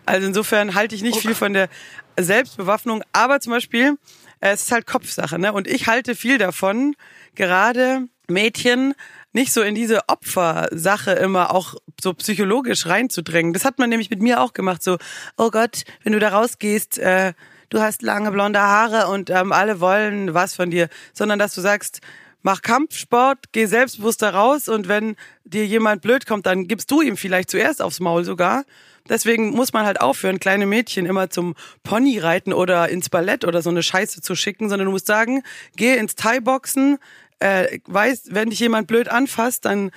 Also 0.07 0.27
insofern 0.27 0.73
halte 0.73 0.95
ich 0.95 1.01
nicht 1.03 1.19
viel 1.19 1.35
von 1.35 1.53
der 1.53 1.69
Selbstbewaffnung, 2.17 3.03
aber 3.13 3.39
zum 3.39 3.51
Beispiel 3.51 3.97
äh, 4.39 4.51
es 4.51 4.63
ist 4.63 4.71
halt 4.71 4.87
Kopfsache, 4.87 5.39
ne? 5.39 5.53
Und 5.53 5.67
ich 5.67 5.87
halte 5.87 6.15
viel 6.15 6.37
davon, 6.37 6.95
gerade 7.35 8.07
Mädchen 8.27 8.93
nicht 9.33 9.53
so 9.53 9.61
in 9.61 9.75
diese 9.75 10.07
Opfersache 10.07 11.11
immer 11.11 11.53
auch 11.53 11.75
so 12.01 12.13
psychologisch 12.13 12.87
reinzudrängen. 12.87 13.53
Das 13.53 13.65
hat 13.65 13.79
man 13.79 13.89
nämlich 13.89 14.09
mit 14.09 14.21
mir 14.21 14.41
auch 14.41 14.53
gemacht. 14.53 14.81
So, 14.81 14.97
oh 15.37 15.51
Gott, 15.51 15.83
wenn 16.03 16.13
du 16.13 16.19
da 16.19 16.29
rausgehst, 16.29 16.97
äh, 16.97 17.33
du 17.69 17.79
hast 17.79 18.01
lange 18.01 18.31
blonde 18.31 18.59
Haare 18.59 19.07
und 19.07 19.29
ähm, 19.29 19.51
alle 19.51 19.79
wollen 19.79 20.33
was 20.33 20.55
von 20.55 20.71
dir, 20.71 20.89
sondern 21.13 21.39
dass 21.39 21.53
du 21.53 21.61
sagst, 21.61 22.01
mach 22.41 22.61
Kampfsport, 22.61 23.51
geh 23.51 23.65
selbstbewusst 23.65 24.21
da 24.21 24.29
raus 24.29 24.69
und 24.69 24.87
wenn 24.87 25.15
dir 25.43 25.65
jemand 25.65 26.01
blöd 26.01 26.25
kommt, 26.25 26.45
dann 26.45 26.67
gibst 26.67 26.89
du 26.91 27.01
ihm 27.01 27.17
vielleicht 27.17 27.49
zuerst 27.49 27.81
aufs 27.81 27.99
Maul 27.99 28.23
sogar. 28.23 28.63
Deswegen 29.09 29.51
muss 29.51 29.73
man 29.73 29.85
halt 29.85 30.01
aufhören, 30.01 30.39
kleine 30.39 30.65
Mädchen 30.65 31.05
immer 31.05 31.29
zum 31.29 31.55
Pony 31.83 32.19
reiten 32.19 32.53
oder 32.53 32.89
ins 32.89 33.09
Ballett 33.09 33.45
oder 33.45 33.61
so 33.61 33.69
eine 33.69 33.83
Scheiße 33.83 34.21
zu 34.21 34.35
schicken, 34.35 34.69
sondern 34.69 34.85
du 34.87 34.91
musst 34.91 35.07
sagen, 35.07 35.43
geh 35.75 35.95
ins 35.95 36.15
Thai-Boxen, 36.15 36.97
äh, 37.39 37.79
weiß, 37.85 38.29
wenn 38.31 38.49
dich 38.49 38.59
jemand 38.59 38.87
blöd 38.87 39.09
anfasst, 39.09 39.65
dann 39.65 39.91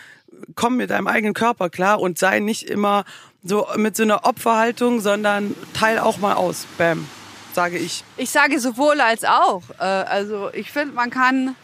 komm 0.54 0.76
mit 0.76 0.90
deinem 0.90 1.06
eigenen 1.06 1.34
Körper 1.34 1.70
klar 1.70 2.00
und 2.00 2.18
sei 2.18 2.40
nicht 2.40 2.68
immer 2.68 3.04
so 3.42 3.66
mit 3.76 3.96
so 3.96 4.02
einer 4.02 4.24
Opferhaltung, 4.24 5.00
sondern 5.00 5.54
teil 5.72 5.98
auch 5.98 6.18
mal 6.18 6.34
aus. 6.34 6.66
Bam, 6.78 7.08
sage 7.54 7.78
ich. 7.78 8.04
Ich 8.16 8.30
sage 8.30 8.60
sowohl 8.60 9.00
als 9.00 9.24
auch. 9.24 9.62
Äh, 9.78 9.84
Also 9.84 10.50
ich 10.52 10.70
finde, 10.70 10.94
man 10.94 11.10
kann, 11.10 11.56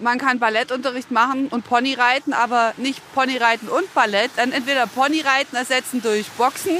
man 0.00 0.18
kann 0.18 0.38
Ballettunterricht 0.38 1.10
machen 1.10 1.48
und 1.48 1.64
Ponyreiten, 1.64 2.32
aber 2.32 2.74
nicht 2.76 3.00
Ponyreiten 3.14 3.68
und 3.68 3.92
Ballett. 3.94 4.30
Dann 4.36 4.52
entweder 4.52 4.86
Ponyreiten 4.86 5.56
ersetzen 5.56 6.02
durch 6.02 6.26
Boxen 6.30 6.76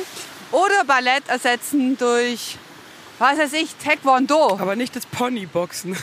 oder 0.52 0.84
Ballett 0.86 1.28
ersetzen 1.28 1.96
durch, 1.98 2.56
was 3.18 3.38
weiß 3.38 3.52
ich, 3.54 3.74
Taekwondo. 3.76 4.58
Aber 4.58 4.76
nicht 4.76 4.94
das 4.96 5.06
Ponyboxen. 5.06 5.96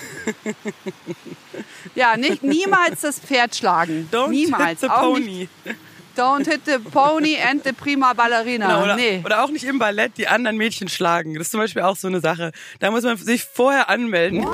Ja, 1.96 2.18
nicht, 2.18 2.44
niemals 2.44 3.02
das 3.02 3.20
Pferd 3.20 3.56
schlagen. 3.56 4.10
Don't 4.12 4.28
niemals. 4.30 4.70
hit 4.72 4.80
the 4.82 4.90
Auch 4.90 5.14
pony. 5.14 5.50
nicht, 5.66 5.78
Don't 6.18 6.46
hit 6.46 6.62
the 6.66 6.78
pony 6.80 7.38
and 7.38 7.64
the 7.64 7.74
prima 7.74 8.14
ballerina. 8.14 8.68
Genau, 8.68 8.84
oder, 8.84 8.96
nee. 8.96 9.22
oder 9.24 9.44
auch 9.44 9.50
nicht 9.50 9.66
im 9.66 9.80
Ballett 9.80 10.18
die 10.18 10.28
anderen 10.28 10.58
Mädchen 10.58 10.88
schlagen. 10.88 11.34
Das 11.36 11.48
ist 11.48 11.52
zum 11.52 11.60
Beispiel 11.60 11.82
auch 11.82 11.96
so 11.96 12.08
eine 12.08 12.22
Sache. 12.22 12.52
Da 12.80 12.92
muss 12.92 13.04
man 13.04 13.18
sich 13.18 13.44
vorher 13.44 13.90
anmelden. 13.90 14.46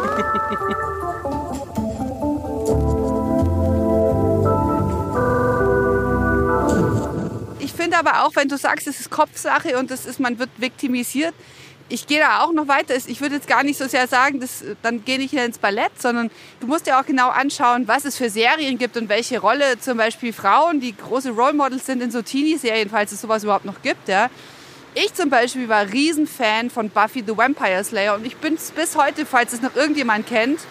Finde 7.92 8.10
aber 8.10 8.26
auch, 8.26 8.36
wenn 8.36 8.48
du 8.48 8.58
sagst, 8.58 8.88
es 8.88 9.02
ist 9.02 9.10
Kopfsache 9.10 9.78
und 9.78 9.92
das 9.92 10.06
ist, 10.06 10.20
man 10.20 10.40
wird 10.40 10.50
viktimisiert, 10.58 11.34
ich 11.90 12.08
gehe 12.08 12.20
da 12.20 12.40
auch 12.40 12.54
noch 12.54 12.70
weiter. 12.70 12.96
Ich 12.96 13.20
würde 13.20 13.36
jetzt 13.36 13.50
gar 13.50 13.64
nicht 13.64 13.78
so 13.78 13.86
sehr 13.86 14.08
sagen, 14.08 14.40
das, 14.40 14.64
dann 14.82 15.04
gehe 15.04 15.18
ich 15.18 15.34
ins 15.34 15.58
Ballett, 15.58 15.92
sondern 16.02 16.32
du 16.62 16.68
musst 16.68 16.88
dir 16.88 16.98
auch 16.98 17.06
genau 17.06 17.28
anschauen, 17.28 17.90
was 17.90 18.06
es 18.06 18.16
für 18.16 18.30
Serien 18.30 18.78
gibt 18.78 18.96
und 18.96 19.10
welche 19.10 19.40
Rolle 19.40 19.78
zum 19.78 19.98
Beispiel 19.98 20.32
Frauen, 20.32 20.80
die 20.80 20.96
große 20.96 21.32
Role 21.32 21.52
Models 21.52 21.86
sind 21.86 22.02
in 22.02 22.12
so 22.12 22.22
Teenie-Serien, 22.22 22.90
falls 22.90 23.12
es 23.12 23.20
sowas 23.20 23.44
überhaupt 23.44 23.66
noch 23.66 23.82
gibt. 23.82 24.08
Ja. 24.08 24.30
Ich 24.94 25.14
zum 25.14 25.30
Beispiel 25.30 25.68
war 25.68 25.86
Riesenfan 25.92 26.70
von 26.70 26.90
Buffy 26.90 27.26
the 27.28 27.36
Vampire 27.36 27.84
Slayer 27.84 28.16
und 28.16 28.26
ich 28.26 28.38
bin 28.38 28.58
bis 28.74 28.96
heute, 28.96 29.26
falls 29.26 29.52
es 29.52 29.62
noch 29.62 29.76
irgendjemand 29.76 30.28
kennt, 30.28 30.62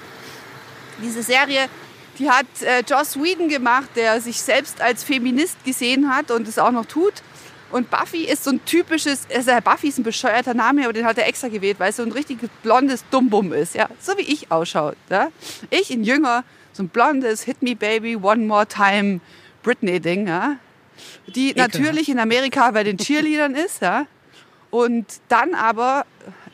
diese 1.03 1.23
Serie, 1.23 1.69
die 2.21 2.31
hat 2.31 2.47
äh, 2.63 2.83
Joss 2.87 3.17
Whedon 3.17 3.49
gemacht, 3.49 3.89
der 3.97 4.21
sich 4.21 4.41
selbst 4.41 4.81
als 4.81 5.03
Feminist 5.03 5.65
gesehen 5.65 6.15
hat 6.15 6.31
und 6.31 6.47
es 6.47 6.59
auch 6.59 6.71
noch 6.71 6.85
tut. 6.85 7.15
Und 7.71 7.89
Buffy 7.91 8.25
ist 8.25 8.45
so 8.45 8.51
ein 8.51 8.65
typisches, 8.65 9.27
also 9.33 9.53
Buffy 9.65 9.89
ist 9.89 9.99
ein 9.99 10.03
bescheuerter 10.03 10.55
Name, 10.55 10.85
aber 10.85 10.93
den 10.93 11.07
hat 11.07 11.17
er 11.19 11.27
extra 11.27 11.49
gewählt, 11.49 11.79
weil 11.79 11.91
es 11.91 11.97
so 11.97 12.03
ein 12.03 12.13
richtiges 12.13 12.51
blondes 12.63 13.05
Dumbum 13.11 13.53
ist, 13.53 13.75
ja. 13.75 13.89
So 14.01 14.19
wie 14.19 14.23
ich 14.23 14.51
ausschaue, 14.51 14.97
ja. 15.09 15.29
Ich 15.71 15.91
in 15.91 16.05
jünger, 16.05 16.45
so 16.73 16.83
ein 16.83 16.89
blondes 16.89 17.43
Hit 17.43 17.63
Me 17.63 17.75
Baby, 17.75 18.17
One 18.17 18.45
More 18.45 18.67
Time 18.67 19.21
Britney-Ding, 19.63 20.27
ja. 20.27 20.57
Die 21.29 21.51
Ekelhaft. 21.51 21.75
natürlich 21.75 22.09
in 22.09 22.19
Amerika 22.19 22.71
bei 22.73 22.85
den 22.85 22.99
Cheerleadern 22.99 23.55
ist, 23.55 23.81
ja. 23.83 24.07
Und 24.71 25.07
dann 25.29 25.55
aber, 25.55 26.05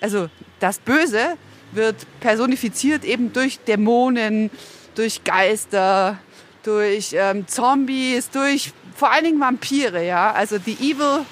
also 0.01 0.29
das 0.61 0.79
Böse 0.79 1.37
wird 1.73 1.97
personifiziert 2.21 3.05
eben 3.05 3.33
durch 3.33 3.59
Dämonen, 3.61 4.51
durch 4.97 5.23
Geister, 5.23 6.19
durch 6.65 7.15
ähm, 7.17 7.47
Zombies, 7.47 8.31
durch 8.31 8.73
vor 8.97 9.13
allen 9.13 9.25
Dingen 9.25 9.41
Vampire, 9.41 10.05
ja. 10.05 10.33
Also 10.33 10.59
die 10.59 10.75
Evil, 10.75 11.25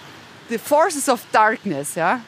the 0.49 0.59
Forces 0.59 1.09
of 1.09 1.21
Darkness, 1.33 1.97
ja. 1.97 2.21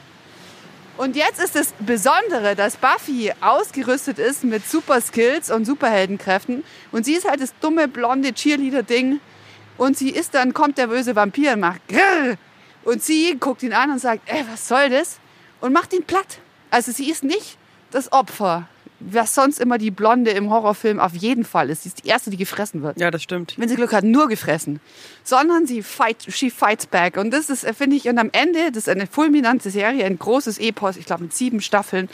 Und 0.96 1.14
jetzt 1.14 1.42
ist 1.42 1.54
das 1.54 1.74
Besondere, 1.78 2.56
dass 2.56 2.78
Buffy 2.78 3.30
ausgerüstet 3.42 4.18
ist 4.18 4.44
mit 4.44 4.66
Super 4.66 5.00
Skills 5.02 5.50
und 5.50 5.66
Superheldenkräften. 5.66 6.64
Und 6.90 7.04
sie 7.04 7.14
ist 7.14 7.28
halt 7.28 7.42
das 7.42 7.52
dumme, 7.60 7.86
blonde 7.86 8.32
Cheerleader-Ding. 8.32 9.20
Und 9.76 9.98
sie 9.98 10.08
ist 10.08 10.34
dann, 10.34 10.54
kommt 10.54 10.78
der 10.78 10.86
böse 10.86 11.14
Vampir 11.14 11.52
und 11.52 11.60
macht 11.60 11.86
Grrr. 11.88 12.36
Und 12.82 13.02
sie 13.02 13.36
guckt 13.38 13.62
ihn 13.62 13.74
an 13.74 13.90
und 13.90 13.98
sagt, 13.98 14.22
ey, 14.26 14.42
was 14.50 14.68
soll 14.68 14.88
das? 14.88 15.18
Und 15.60 15.74
macht 15.74 15.92
ihn 15.92 16.04
platt. 16.04 16.38
Also 16.70 16.92
sie 16.92 17.10
ist 17.10 17.24
nicht 17.24 17.58
das 17.90 18.10
Opfer, 18.10 18.66
was 19.00 19.34
sonst 19.34 19.60
immer 19.60 19.78
die 19.78 19.90
Blonde 19.90 20.30
im 20.30 20.50
Horrorfilm 20.50 21.00
auf 21.00 21.14
jeden 21.14 21.44
Fall 21.44 21.70
ist. 21.70 21.82
Sie 21.82 21.90
ist 21.90 22.04
die 22.04 22.08
Erste, 22.08 22.30
die 22.30 22.36
gefressen 22.36 22.82
wird. 22.82 22.98
Ja, 22.98 23.10
das 23.10 23.22
stimmt. 23.22 23.54
Wenn 23.58 23.68
sie 23.68 23.76
Glück 23.76 23.92
hat, 23.92 24.04
nur 24.04 24.28
gefressen. 24.28 24.80
Sondern 25.22 25.66
sie 25.66 25.82
fight, 25.82 26.24
she 26.28 26.50
fights 26.50 26.86
back. 26.86 27.16
Und 27.16 27.30
das 27.30 27.50
ist, 27.50 27.64
äh, 27.64 27.74
finde 27.74 27.96
ich, 27.96 28.08
und 28.08 28.18
am 28.18 28.30
Ende, 28.32 28.70
das 28.70 28.84
ist 28.84 28.88
eine 28.88 29.06
fulminante 29.06 29.70
Serie, 29.70 30.04
ein 30.04 30.18
großes 30.18 30.58
Epos, 30.58 30.96
ich 30.96 31.06
glaube 31.06 31.24
mit 31.24 31.34
sieben 31.34 31.60
Staffeln. 31.60 32.08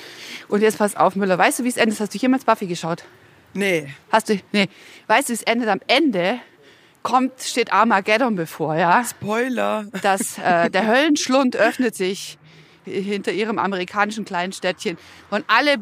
Und 0.48 0.62
jetzt 0.62 0.78
pass 0.78 0.96
auf, 0.96 1.14
Müller, 1.14 1.38
weißt 1.38 1.60
du, 1.60 1.64
wie 1.64 1.68
es 1.68 1.76
endet? 1.76 2.00
Hast 2.00 2.14
du 2.14 2.18
jemals 2.18 2.44
Buffy 2.44 2.66
geschaut? 2.66 3.04
Nee. 3.54 3.88
Hast 4.10 4.28
du, 4.28 4.40
nee. 4.52 4.68
Weißt 5.06 5.28
du, 5.28 5.32
wie 5.32 5.36
es 5.36 5.42
endet? 5.42 5.68
Am 5.68 5.80
Ende 5.86 6.40
kommt, 7.02 7.40
steht 7.42 7.72
Armageddon 7.72 8.34
bevor, 8.34 8.76
ja? 8.76 9.04
Spoiler. 9.04 9.86
dass 10.02 10.38
äh, 10.38 10.70
der 10.70 10.86
Höllenschlund 10.86 11.56
öffnet 11.56 11.94
sich 11.94 12.38
hinter 12.84 13.30
ihrem 13.30 13.58
amerikanischen 13.58 14.24
kleinen 14.24 14.52
Städtchen 14.52 14.98
und 15.30 15.44
alle 15.46 15.76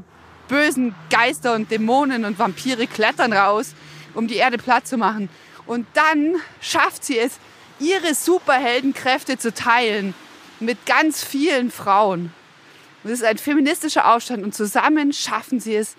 bösen 0.50 0.94
Geister 1.10 1.54
und 1.54 1.70
Dämonen 1.70 2.24
und 2.24 2.38
Vampire 2.38 2.86
klettern 2.86 3.32
raus, 3.32 3.74
um 4.14 4.26
die 4.26 4.36
Erde 4.36 4.58
platt 4.58 4.86
zu 4.86 4.98
machen. 4.98 5.30
Und 5.64 5.86
dann 5.94 6.34
schafft 6.60 7.04
sie 7.04 7.18
es, 7.18 7.38
ihre 7.78 8.14
Superheldenkräfte 8.14 9.38
zu 9.38 9.54
teilen 9.54 10.12
mit 10.58 10.84
ganz 10.84 11.22
vielen 11.22 11.70
Frauen. 11.70 12.32
Und 13.02 13.10
es 13.10 13.20
ist 13.20 13.24
ein 13.24 13.38
feministischer 13.38 14.12
Aufstand 14.12 14.42
und 14.42 14.54
zusammen 14.54 15.12
schaffen 15.12 15.60
sie 15.60 15.76
es, 15.76 15.94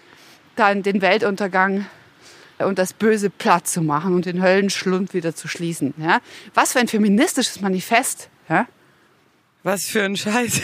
dann 0.58 0.84
den 0.84 1.02
Weltuntergang 1.02 1.88
und 2.60 2.78
das 2.78 2.94
Böse 2.94 3.30
platt 3.30 3.68
zu 3.68 3.82
machen 3.82 4.14
und 4.14 4.26
den 4.26 4.44
Höllenschlund 4.44 5.14
wieder 5.14 5.34
zu 5.34 5.48
schließen. 5.48 5.94
Ja? 5.98 6.20
Was 6.54 6.74
für 6.74 6.80
ein 6.80 6.90
feministisches 6.90 7.62
Manifest. 7.62 8.30
Ja? 8.50 8.68
Was 9.64 9.86
für 9.86 10.04
ein 10.04 10.18
Scheiß. 10.18 10.62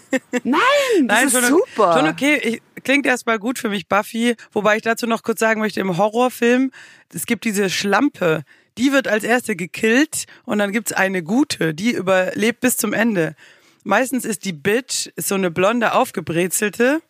Nein, 0.42 0.60
das 1.02 1.06
Nein, 1.06 1.26
ist 1.26 1.32
schon, 1.34 1.44
super. 1.44 1.98
Schon 1.98 2.08
okay. 2.08 2.36
Ich, 2.42 2.62
klingt 2.86 3.04
erstmal 3.04 3.40
gut 3.40 3.58
für 3.58 3.68
mich, 3.68 3.88
Buffy. 3.88 4.36
Wobei 4.52 4.76
ich 4.76 4.82
dazu 4.82 5.08
noch 5.08 5.24
kurz 5.24 5.40
sagen 5.40 5.60
möchte, 5.60 5.80
im 5.80 5.96
Horrorfilm, 5.96 6.70
es 7.12 7.26
gibt 7.26 7.44
diese 7.44 7.68
Schlampe, 7.68 8.44
die 8.78 8.92
wird 8.92 9.08
als 9.08 9.24
erste 9.24 9.56
gekillt 9.56 10.26
und 10.44 10.58
dann 10.58 10.70
gibt's 10.70 10.92
eine 10.92 11.24
gute, 11.24 11.74
die 11.74 11.90
überlebt 11.90 12.60
bis 12.60 12.76
zum 12.76 12.92
Ende. 12.92 13.34
Meistens 13.82 14.24
ist 14.24 14.44
die 14.44 14.52
Bitch, 14.52 15.08
ist 15.16 15.26
so 15.26 15.34
eine 15.34 15.50
blonde, 15.50 15.94
aufgebrezelte, 15.94 17.02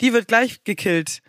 die 0.00 0.14
wird 0.14 0.28
gleich 0.28 0.64
gekillt. 0.64 1.20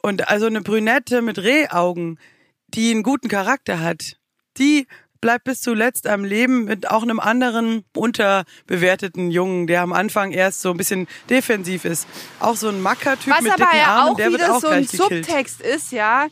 Und 0.00 0.28
also 0.28 0.46
eine 0.46 0.60
Brünette 0.60 1.20
mit 1.20 1.40
Rehaugen, 1.40 2.20
die 2.68 2.92
einen 2.92 3.02
guten 3.02 3.26
Charakter 3.26 3.80
hat, 3.80 4.16
die 4.58 4.86
bleibt 5.24 5.44
bis 5.44 5.62
zuletzt 5.62 6.06
am 6.06 6.22
Leben 6.22 6.66
mit 6.66 6.90
auch 6.90 7.02
einem 7.02 7.18
anderen 7.18 7.82
unterbewerteten 7.96 9.30
Jungen, 9.30 9.66
der 9.66 9.80
am 9.80 9.94
Anfang 9.94 10.32
erst 10.32 10.60
so 10.60 10.70
ein 10.70 10.76
bisschen 10.76 11.08
defensiv 11.30 11.86
ist. 11.86 12.06
Auch 12.40 12.56
so 12.56 12.68
ein 12.68 12.82
Mackertyp 12.82 13.32
Was 13.32 13.40
mit 13.40 13.52
aber 13.52 13.64
dicken 13.64 13.78
ja 13.78 13.86
Armen, 13.86 14.12
auch 14.12 14.16
der 14.18 14.30
wird 14.32 14.42
wieder 14.42 14.54
auch 14.54 14.60
so 14.60 14.66
ein 14.66 14.82
gleich 14.84 14.90
gekillt. 14.90 15.24
Subtext 15.24 15.62
ist, 15.62 15.92
ja. 15.92 16.26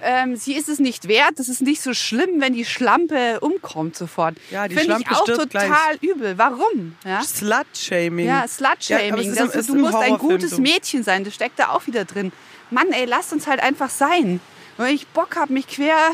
Ähm, 0.00 0.36
sie 0.36 0.52
ist 0.52 0.68
es 0.68 0.78
nicht 0.78 1.08
wert, 1.08 1.32
das 1.34 1.48
ist 1.48 1.62
nicht 1.62 1.82
so 1.82 1.94
schlimm, 1.94 2.40
wenn 2.40 2.52
die 2.52 2.64
Schlampe 2.64 3.40
umkommt 3.40 3.96
sofort. 3.96 4.36
Ja, 4.52 4.68
die 4.68 4.76
Finde 4.76 4.94
Schlampe 4.94 5.10
ich 5.10 5.16
auch 5.16 5.24
total 5.24 5.96
übel. 6.00 6.38
Warum? 6.38 6.94
Ja, 7.04 7.20
Slut-Shaming. 7.20 8.24
ja 8.24 8.34
Ja, 8.34 8.38
aber 8.38 8.48
Slut-Shaming. 8.48 9.32
ist 9.32 9.68
du 9.68 9.74
musst 9.74 9.96
ein 9.96 10.16
gutes 10.16 10.52
so. 10.52 10.62
Mädchen 10.62 11.02
sein, 11.02 11.24
das 11.24 11.34
steckt 11.34 11.58
da 11.58 11.70
auch 11.70 11.88
wieder 11.88 12.04
drin. 12.04 12.30
Mann, 12.70 12.92
ey, 12.92 13.04
lasst 13.04 13.32
uns 13.32 13.48
halt 13.48 13.58
einfach 13.60 13.90
sein. 13.90 14.38
Wenn 14.76 14.94
ich 14.94 15.08
Bock 15.08 15.34
habe, 15.34 15.52
mich 15.52 15.66
quer 15.66 16.12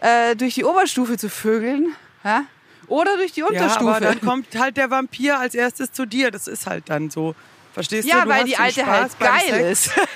äh, 0.00 0.36
durch 0.36 0.54
die 0.54 0.64
Oberstufe 0.64 1.16
zu 1.16 1.28
vögeln, 1.28 1.94
ja? 2.24 2.44
oder 2.86 3.16
durch 3.16 3.32
die 3.32 3.40
Ja, 3.40 3.46
Unterstufe. 3.46 3.90
aber 3.90 4.00
dann 4.00 4.20
kommt 4.20 4.46
halt 4.56 4.76
der 4.76 4.90
Vampir 4.90 5.38
als 5.38 5.54
erstes 5.54 5.92
zu 5.92 6.06
dir. 6.06 6.30
Das 6.30 6.46
ist 6.46 6.66
halt 6.66 6.88
dann 6.88 7.10
so. 7.10 7.34
Verstehst 7.74 8.08
ja, 8.08 8.16
du? 8.16 8.22
du 8.22 8.28
weil 8.30 8.40
hast 8.40 8.48
die 8.48 8.56
alte 8.56 8.80
Spaß 8.80 8.88
halt 8.88 9.18
geil 9.20 9.74
Sex, 9.74 9.86
ist. 9.86 9.90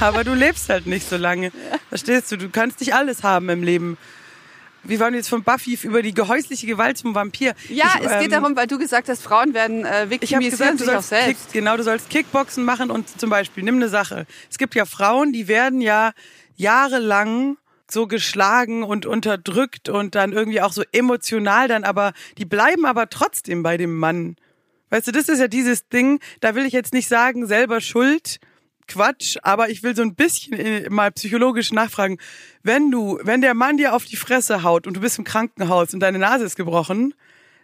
Aber 0.00 0.24
du 0.24 0.34
lebst 0.34 0.68
halt 0.68 0.86
nicht 0.86 1.08
so 1.08 1.16
lange. 1.16 1.52
Verstehst 1.88 2.30
du? 2.32 2.36
Du 2.36 2.48
kannst 2.48 2.80
nicht 2.80 2.94
alles 2.94 3.22
haben 3.22 3.48
im 3.48 3.62
Leben. 3.62 3.96
Wie 4.88 5.00
waren 5.00 5.12
wir 5.12 5.18
jetzt 5.18 5.28
von 5.28 5.42
Buffy 5.42 5.78
über 5.82 6.02
die 6.02 6.14
gehäusliche 6.14 6.66
Gewalt 6.66 6.98
zum 6.98 7.14
Vampir? 7.14 7.54
Ja, 7.68 7.86
Ich, 8.00 8.06
es 8.06 8.12
geht 8.12 8.22
ähm, 8.22 8.30
darum, 8.30 8.56
weil 8.56 8.66
du 8.66 8.78
gesagt 8.78 9.08
hast, 9.08 9.22
Frauen 9.22 9.54
werden 9.54 9.84
äh, 9.84 10.08
du 10.78 10.84
sich 10.84 10.94
auch 10.94 10.94
sollst 10.94 11.08
selbst. 11.08 11.52
Kick, 11.52 11.52
genau, 11.52 11.76
du 11.76 11.82
sollst 11.82 12.10
Kickboxen 12.10 12.64
machen 12.64 12.90
und 12.90 13.20
zum 13.20 13.30
Beispiel, 13.30 13.64
nimm 13.64 13.76
eine 13.76 13.88
Sache. 13.88 14.26
Es 14.50 14.58
gibt 14.58 14.74
ja 14.74 14.84
Frauen, 14.84 15.32
die 15.32 15.48
werden 15.48 15.80
ja 15.80 16.12
jahrelang 16.56 17.56
so 17.88 18.06
geschlagen 18.06 18.82
und 18.82 19.06
unterdrückt 19.06 19.88
und 19.88 20.14
dann 20.14 20.32
irgendwie 20.32 20.60
auch 20.60 20.72
so 20.72 20.82
emotional 20.92 21.68
dann, 21.68 21.84
aber 21.84 22.12
die 22.38 22.44
bleiben 22.44 22.84
aber 22.84 23.08
trotzdem 23.08 23.62
bei 23.62 23.76
dem 23.76 23.96
Mann. 23.96 24.36
Weißt 24.90 25.08
du, 25.08 25.12
das 25.12 25.28
ist 25.28 25.40
ja 25.40 25.48
dieses 25.48 25.88
Ding, 25.88 26.20
da 26.40 26.54
will 26.54 26.64
ich 26.64 26.72
jetzt 26.72 26.92
nicht 26.92 27.08
sagen, 27.08 27.46
selber 27.46 27.80
schuld, 27.80 28.38
Quatsch, 28.86 29.36
aber 29.42 29.68
ich 29.68 29.82
will 29.82 29.96
so 29.96 30.02
ein 30.02 30.14
bisschen 30.14 30.52
äh, 30.54 30.88
mal 30.90 31.10
psychologisch 31.12 31.72
nachfragen. 31.72 32.18
Wenn 32.62 32.90
du, 32.90 33.18
wenn 33.22 33.40
der 33.40 33.54
Mann 33.54 33.76
dir 33.76 33.94
auf 33.94 34.04
die 34.04 34.16
Fresse 34.16 34.62
haut 34.62 34.86
und 34.86 34.94
du 34.94 35.00
bist 35.00 35.18
im 35.18 35.24
Krankenhaus 35.24 35.92
und 35.94 36.00
deine 36.00 36.18
Nase 36.18 36.44
ist 36.44 36.56
gebrochen, 36.56 37.14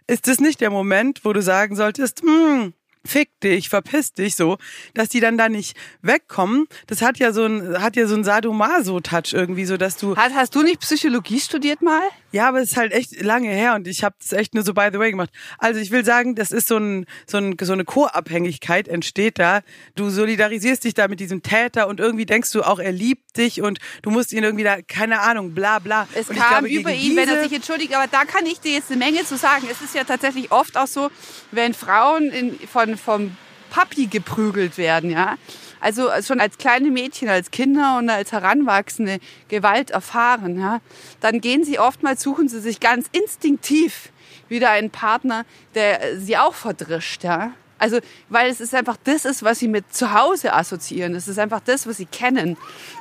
ist 0.07 0.27
das 0.27 0.41
nicht 0.41 0.61
der 0.61 0.71
Moment, 0.71 1.25
wo 1.25 1.33
du 1.33 1.43
sagen 1.43 1.77
solltest, 1.77 2.23
hm, 2.23 2.75
fick 3.05 3.29
dich, 3.41 3.69
verpiss 3.69 4.13
dich 4.13 4.37
so, 4.37 4.59
dass 4.95 5.09
die 5.09 5.21
dann 5.21 5.39
da 5.39 5.49
nicht 5.49 5.77
wegkommen. 6.03 6.67
Das 6.87 7.03
hat 7.03 7.19
ja 7.19 7.33
so 7.33 7.45
ein, 7.45 7.81
hat 7.81 7.97
ja 7.97 8.07
so 8.07 8.15
ein 8.15 8.25
Sadomaso-Touch 8.25 9.33
irgendwie, 9.33 9.65
so 9.65 9.77
dass 9.77 9.97
du, 9.97 10.17
Hast, 10.17 10.35
hast 10.35 10.55
du 10.55 10.63
nicht 10.63 10.81
Psychologie 10.81 11.41
studiert 11.41 11.83
mal? 11.83 12.03
ja, 12.33 12.49
aber 12.49 12.61
es 12.61 12.71
ist 12.73 12.77
halt 12.77 12.93
echt 12.93 13.21
lange 13.23 13.51
her 13.51 13.75
und 13.75 13.87
ich 13.87 14.05
habe 14.05 14.15
das 14.19 14.33
echt 14.33 14.55
nur 14.55 14.65
so 14.65 14.73
by 14.73 14.89
the 14.91 14.99
way 14.99 15.11
gemacht. 15.11 15.31
Also 15.59 15.81
ich 15.81 15.91
will 15.91 16.05
sagen, 16.05 16.35
das 16.35 16.51
ist 16.51 16.67
so, 16.67 16.79
ein, 16.79 17.07
so, 17.27 17.39
ein, 17.39 17.57
so 17.61 17.73
eine 17.75 17.85
Co-Abhängigkeit 17.85 18.89
entsteht 18.89 19.39
da. 19.39 19.61
Du 19.95 20.09
solidarisierst 20.09 20.85
dich 20.85 20.95
da 20.95 21.09
mit 21.09 21.21
diesem 21.21 21.43
Täter 21.43 21.89
und 21.89 22.01
irgendwie 22.01 22.25
denkst 22.25 22.51
du 22.53 22.63
auch, 22.63 22.79
er 22.79 22.93
liebt 22.93 23.32
dich 23.37 23.63
und 23.63 23.79
du 24.03 24.11
musst 24.11 24.33
ihn 24.33 24.43
irgendwie 24.43 24.65
da, 24.65 24.83
keine 24.83 25.21
Ahnung, 25.21 25.55
bla 25.55 25.79
bla. 25.79 26.07
Es 26.15 26.29
und 26.29 26.37
kam 26.37 26.65
glaube, 26.65 26.69
über 26.69 26.93
ihn, 26.93 27.17
wenn 27.17 27.29
er 27.29 27.43
sich 27.43 27.53
entschuldigt. 27.53 27.95
Aber 27.95 28.07
da 28.07 28.25
kann 28.25 28.47
ich 28.47 28.61
dir 28.61 28.73
jetzt 28.73 28.91
eine 28.91 28.99
Menge 28.99 29.25
zu 29.25 29.37
sagen. 29.37 29.67
Es 29.71 29.81
ist 29.81 29.95
ja 29.95 30.05
tatsächlich 30.05 30.53
oft 30.53 30.77
auch 30.77 30.87
so, 30.87 31.11
wenn 31.51 31.75
Frauen 31.75 32.31
in, 32.31 32.59
von, 32.69 32.97
vom 32.97 33.37
Papi 33.71 34.07
geprügelt 34.07 34.79
werden, 34.79 35.11
ja. 35.11 35.37
Also 35.81 36.11
schon 36.25 36.39
als 36.39 36.59
kleine 36.59 36.93
Mädchen, 36.93 37.29
als 37.29 37.51
Kinder 37.51 37.99
und 37.99 38.09
als 38.09 38.31
Heranwachsende 38.31 39.19
Gewalt 39.49 39.91
erfahren, 39.91 40.59
ja. 40.61 40.81
Dann 41.21 41.41
gehen 41.41 41.65
sie 41.65 41.79
oftmals, 41.79 42.23
suchen 42.23 42.49
sie 42.49 42.61
sich 42.61 42.79
ganz 42.79 43.07
instinktiv 43.13 44.11
wieder 44.49 44.71
einen 44.71 44.91
Partner, 44.91 45.45
der 45.75 46.21
sie 46.21 46.37
auch 46.37 46.55
verdrischt, 46.55 47.25
ja. 47.25 47.53
Also, 47.83 47.99
weil 48.29 48.49
es 48.49 48.61
ist 48.61 48.77
einfach 48.77 48.97
das 49.03 49.25
ist, 49.25 49.43
was 49.43 49.59
sie 49.59 49.67
mit 49.67 49.93
zu 49.93 50.13
Hause 50.13 50.53
assoziieren. 50.53 51.17
Es 51.17 51.27
ist 51.27 51.41
einfach 51.41 51.59
das, 51.65 51.85
was 51.89 51.97
sie 51.97 52.07
kennen. 52.07 52.57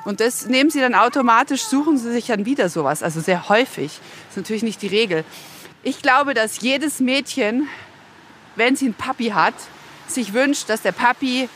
Und 0.06 0.20
das 0.20 0.48
nehmen 0.48 0.72
sie 0.72 0.80
dann 0.80 0.96
automatisch, 0.96 1.62
suchen 1.66 2.00
sie 2.00 2.12
sich 2.12 2.26
dann 2.26 2.48
wieder 2.48 2.68
sowas. 2.68 3.04
Also 3.04 3.22
sehr 3.22 3.48
häufig. 3.48 3.92
Das 3.92 4.32
ist 4.32 4.38
natürlich 4.38 4.64
nicht 4.64 4.82
die 4.82 4.88
Regel. 4.88 5.24
Ich 5.84 6.02
glaube, 6.02 6.34
dass 6.34 6.62
jedes 6.62 7.00
Mädchen, 7.00 7.70
wenn 8.56 8.76
sie 8.76 8.86
einen 8.86 8.96
Papi 8.96 9.28
hat, 9.28 9.54
sich 10.08 10.34
wünscht, 10.34 10.68
dass 10.68 10.82
der 10.82 10.94
Papi 10.94 11.48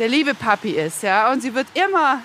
der 0.00 0.08
liebe 0.08 0.34
Papi 0.34 0.70
ist. 0.70 1.04
Ja? 1.04 1.30
Und 1.30 1.42
sie 1.42 1.54
wird 1.54 1.68
immer 1.74 2.22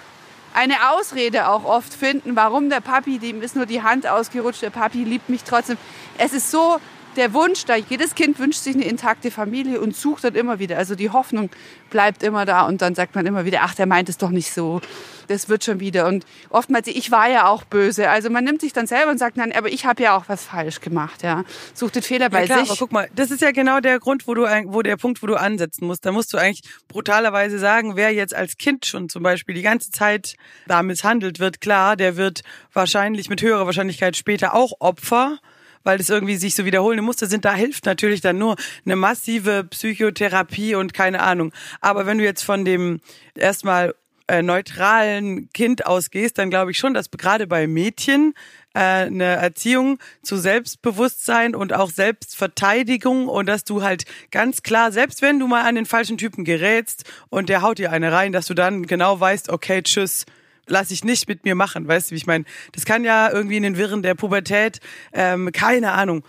eine 0.56 0.90
Ausrede 0.94 1.48
auch 1.48 1.64
oft 1.64 1.94
finden, 1.94 2.36
warum 2.36 2.72
der 2.72 2.82
Papi, 2.82 3.20
dem 3.20 3.44
ist 3.44 3.56
nur 3.56 3.68
die 3.68 3.84
Hand 3.84 4.08
ausgerutscht, 4.08 4.64
der 4.64 4.72
Papi 4.72 5.04
liebt 5.04 5.30
mich 5.30 5.44
trotzdem. 5.44 5.78
Es 6.18 6.34
ist 6.34 6.50
so 6.50 6.80
der 7.20 7.34
Wunsch 7.34 7.66
da. 7.66 7.76
Jedes 7.76 8.16
Kind 8.16 8.40
wünscht 8.40 8.62
sich 8.62 8.76
eine 8.76 8.86
intakte 8.86 9.30
Familie 9.30 9.82
und 9.82 9.96
sucht 9.96 10.24
dann 10.24 10.36
immer 10.36 10.58
wieder. 10.58 10.78
Also 10.78 10.96
die 10.96 11.10
Hoffnung 11.10 11.50
bleibt 11.90 12.24
immer 12.24 12.46
da 12.46 12.66
und 12.66 12.82
dann 12.82 12.96
sagt 12.96 13.14
man 13.14 13.26
immer 13.26 13.46
wieder, 13.46 13.60
ach, 13.64 13.76
der 13.76 13.86
meint 13.86 14.10
es 14.10 14.18
doch 14.18 14.30
nicht 14.30 14.52
so. 14.54 14.80
Das 15.28 15.50
wird 15.50 15.64
schon 15.64 15.80
wieder. 15.80 16.08
Und 16.08 16.26
oftmals, 16.50 16.88
ich 16.88 17.12
war 17.12 17.30
ja 17.30 17.48
auch 17.48 17.64
böse. 17.66 18.10
Also 18.10 18.30
man 18.30 18.46
nimmt 18.46 18.62
sich 18.62 18.74
dann 18.74 18.88
selber 18.88 19.12
und 19.12 19.18
sagt, 19.18 19.38
nein, 19.38 19.52
aber 19.52 19.70
ich 19.70 19.86
habe 19.86 20.02
ja 20.02 20.18
auch 20.18 20.24
was 20.28 20.46
falsch 20.46 20.80
gemacht. 20.80 21.22
Ja, 21.22 21.44
sucht 21.74 21.96
den 21.96 22.04
Fehler 22.04 22.30
bei 22.30 22.42
ja, 22.42 22.46
klar, 22.46 22.60
sich. 22.60 22.70
Aber 22.70 22.78
guck 22.80 22.92
mal, 22.94 23.10
das 23.16 23.30
ist 23.30 23.42
ja 23.42 23.52
genau 23.52 23.80
der 23.80 24.00
Grund, 24.00 24.26
wo 24.26 24.34
du, 24.34 24.44
wo 24.68 24.82
der 24.82 24.96
Punkt, 24.96 25.22
wo 25.22 25.28
du 25.28 25.36
ansetzen 25.36 25.86
musst. 25.86 26.06
Da 26.06 26.12
musst 26.12 26.34
du 26.34 26.38
eigentlich 26.38 26.64
brutalerweise 26.88 27.60
sagen, 27.60 27.96
wer 27.96 28.12
jetzt 28.12 28.34
als 28.34 28.58
Kind 28.58 28.86
schon 28.86 29.10
zum 29.10 29.22
Beispiel 29.22 29.54
die 29.54 29.62
ganze 29.62 29.92
Zeit 29.92 30.36
da 30.68 30.82
misshandelt 30.82 31.40
wird, 31.40 31.60
klar, 31.60 31.96
der 31.96 32.16
wird 32.16 32.42
wahrscheinlich 32.74 33.30
mit 33.30 33.42
höherer 33.42 33.66
Wahrscheinlichkeit 33.66 34.16
später 34.16 34.56
auch 34.56 34.72
Opfer 34.80 35.38
weil 35.84 35.98
das 35.98 36.10
irgendwie 36.10 36.36
sich 36.36 36.56
so 36.56 36.66
wiederholende 36.66 37.04
Muster 37.04 37.28
sind, 37.28 37.46
da 37.46 37.54
hilft 37.54 37.86
natürlich 37.86 38.22
dann 38.22 38.38
nur 38.38 38.56
eine 38.86 38.96
massive 38.96 39.64
Psychotherapie 39.64 40.76
und 40.76 40.94
keine 40.94 41.22
Ahnung. 41.22 41.54
Aber 41.82 42.06
wenn 42.06 42.18
du 42.18 42.24
jetzt 42.24 42.44
von 42.44 42.66
dem 42.66 43.02
erstmal 43.36 43.94
äh, 44.30 44.44
neutralen 44.44 45.50
Kind 45.54 45.86
ausgehst, 45.88 46.38
dann 46.38 46.50
glaube 46.50 46.72
ich 46.72 46.78
schon, 46.78 46.94
dass 46.94 47.10
gerade 47.10 47.48
bei 47.48 47.66
Mädchen 47.66 48.36
äh, 48.76 48.80
eine 48.80 49.24
Erziehung 49.24 49.98
zu 50.22 50.38
Selbstbewusstsein 50.38 51.56
und 51.56 51.74
auch 51.74 51.90
Selbstverteidigung 51.90 53.28
und 53.28 53.48
dass 53.48 53.64
du 53.64 53.82
halt 53.82 54.06
ganz 54.30 54.62
klar, 54.62 54.92
selbst 54.92 55.24
wenn 55.24 55.40
du 55.40 55.48
mal 55.48 55.64
an 55.64 55.74
den 55.74 55.88
falschen 55.88 56.20
Typen 56.20 56.46
gerätst 56.46 57.10
und 57.30 57.50
der 57.50 57.64
haut 57.64 57.80
dir 57.80 57.92
eine 57.92 58.12
rein, 58.12 58.32
dass 58.32 58.46
du 58.46 58.54
dann 58.54 58.86
genau 58.86 59.20
weißt, 59.20 59.50
okay, 59.50 59.82
tschüss, 59.82 60.26
lasse 60.70 60.94
ich 60.94 61.04
nicht 61.04 61.28
mit 61.28 61.44
mir 61.44 61.56
machen, 61.56 61.88
weißt 61.88 62.10
du, 62.10 62.12
wie 62.12 62.18
ich 62.18 62.28
meine? 62.28 62.46
Das 62.72 62.86
kann 62.86 63.04
ja 63.04 63.30
irgendwie 63.32 63.58
in 63.58 63.64
den 63.64 63.78
Wirren 63.78 64.02
der 64.04 64.16
Pubertät, 64.16 64.80
ähm, 65.14 65.52
keine 65.52 65.92
Ahnung. 65.92 66.24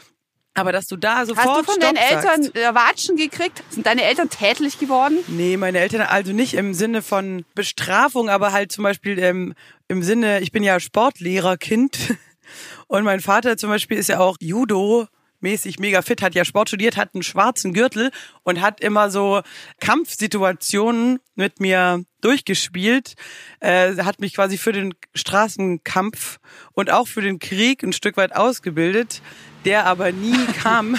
Aber 0.54 0.72
dass 0.72 0.88
du 0.88 0.96
da 0.96 1.24
sofort 1.26 1.46
Hast 1.46 1.60
du 1.60 1.64
von 1.64 1.74
Stopp 1.80 1.94
deinen 1.94 1.96
Eltern 1.96 2.42
sagst. 2.42 2.56
äh, 2.56 2.74
Watschen 2.74 3.16
gekriegt? 3.16 3.62
Sind 3.70 3.86
deine 3.86 4.02
Eltern 4.02 4.28
tätlich 4.30 4.78
geworden? 4.78 5.18
Nee, 5.28 5.56
meine 5.56 5.78
Eltern 5.78 6.02
also 6.02 6.32
nicht 6.32 6.54
im 6.54 6.74
Sinne 6.74 7.02
von 7.02 7.44
Bestrafung, 7.54 8.28
aber 8.28 8.52
halt 8.52 8.72
zum 8.72 8.82
Beispiel 8.82 9.18
ähm, 9.20 9.54
im 9.88 10.02
Sinne, 10.02 10.40
ich 10.40 10.50
bin 10.50 10.62
ja 10.62 10.80
Sportlehrerkind 10.80 12.16
und 12.88 13.04
mein 13.04 13.20
Vater 13.20 13.56
zum 13.56 13.70
Beispiel 13.70 13.96
ist 13.96 14.08
ja 14.08 14.18
auch 14.18 14.36
Judo 14.40 15.06
mäßig 15.40 15.78
mega 15.78 16.02
fit, 16.02 16.22
hat 16.22 16.34
ja 16.34 16.44
Sport 16.44 16.68
studiert, 16.68 16.96
hat 16.96 17.14
einen 17.14 17.22
schwarzen 17.22 17.72
Gürtel 17.72 18.10
und 18.42 18.60
hat 18.60 18.80
immer 18.80 19.10
so 19.10 19.42
Kampfsituationen 19.80 21.20
mit 21.34 21.60
mir 21.60 22.04
durchgespielt, 22.20 23.14
äh, 23.60 23.96
hat 23.96 24.20
mich 24.20 24.34
quasi 24.34 24.58
für 24.58 24.72
den 24.72 24.94
Straßenkampf 25.14 26.38
und 26.72 26.90
auch 26.90 27.08
für 27.08 27.22
den 27.22 27.38
Krieg 27.38 27.82
ein 27.82 27.92
Stück 27.92 28.16
weit 28.16 28.36
ausgebildet, 28.36 29.22
der 29.64 29.86
aber 29.86 30.12
nie 30.12 30.46
kam. 30.62 30.98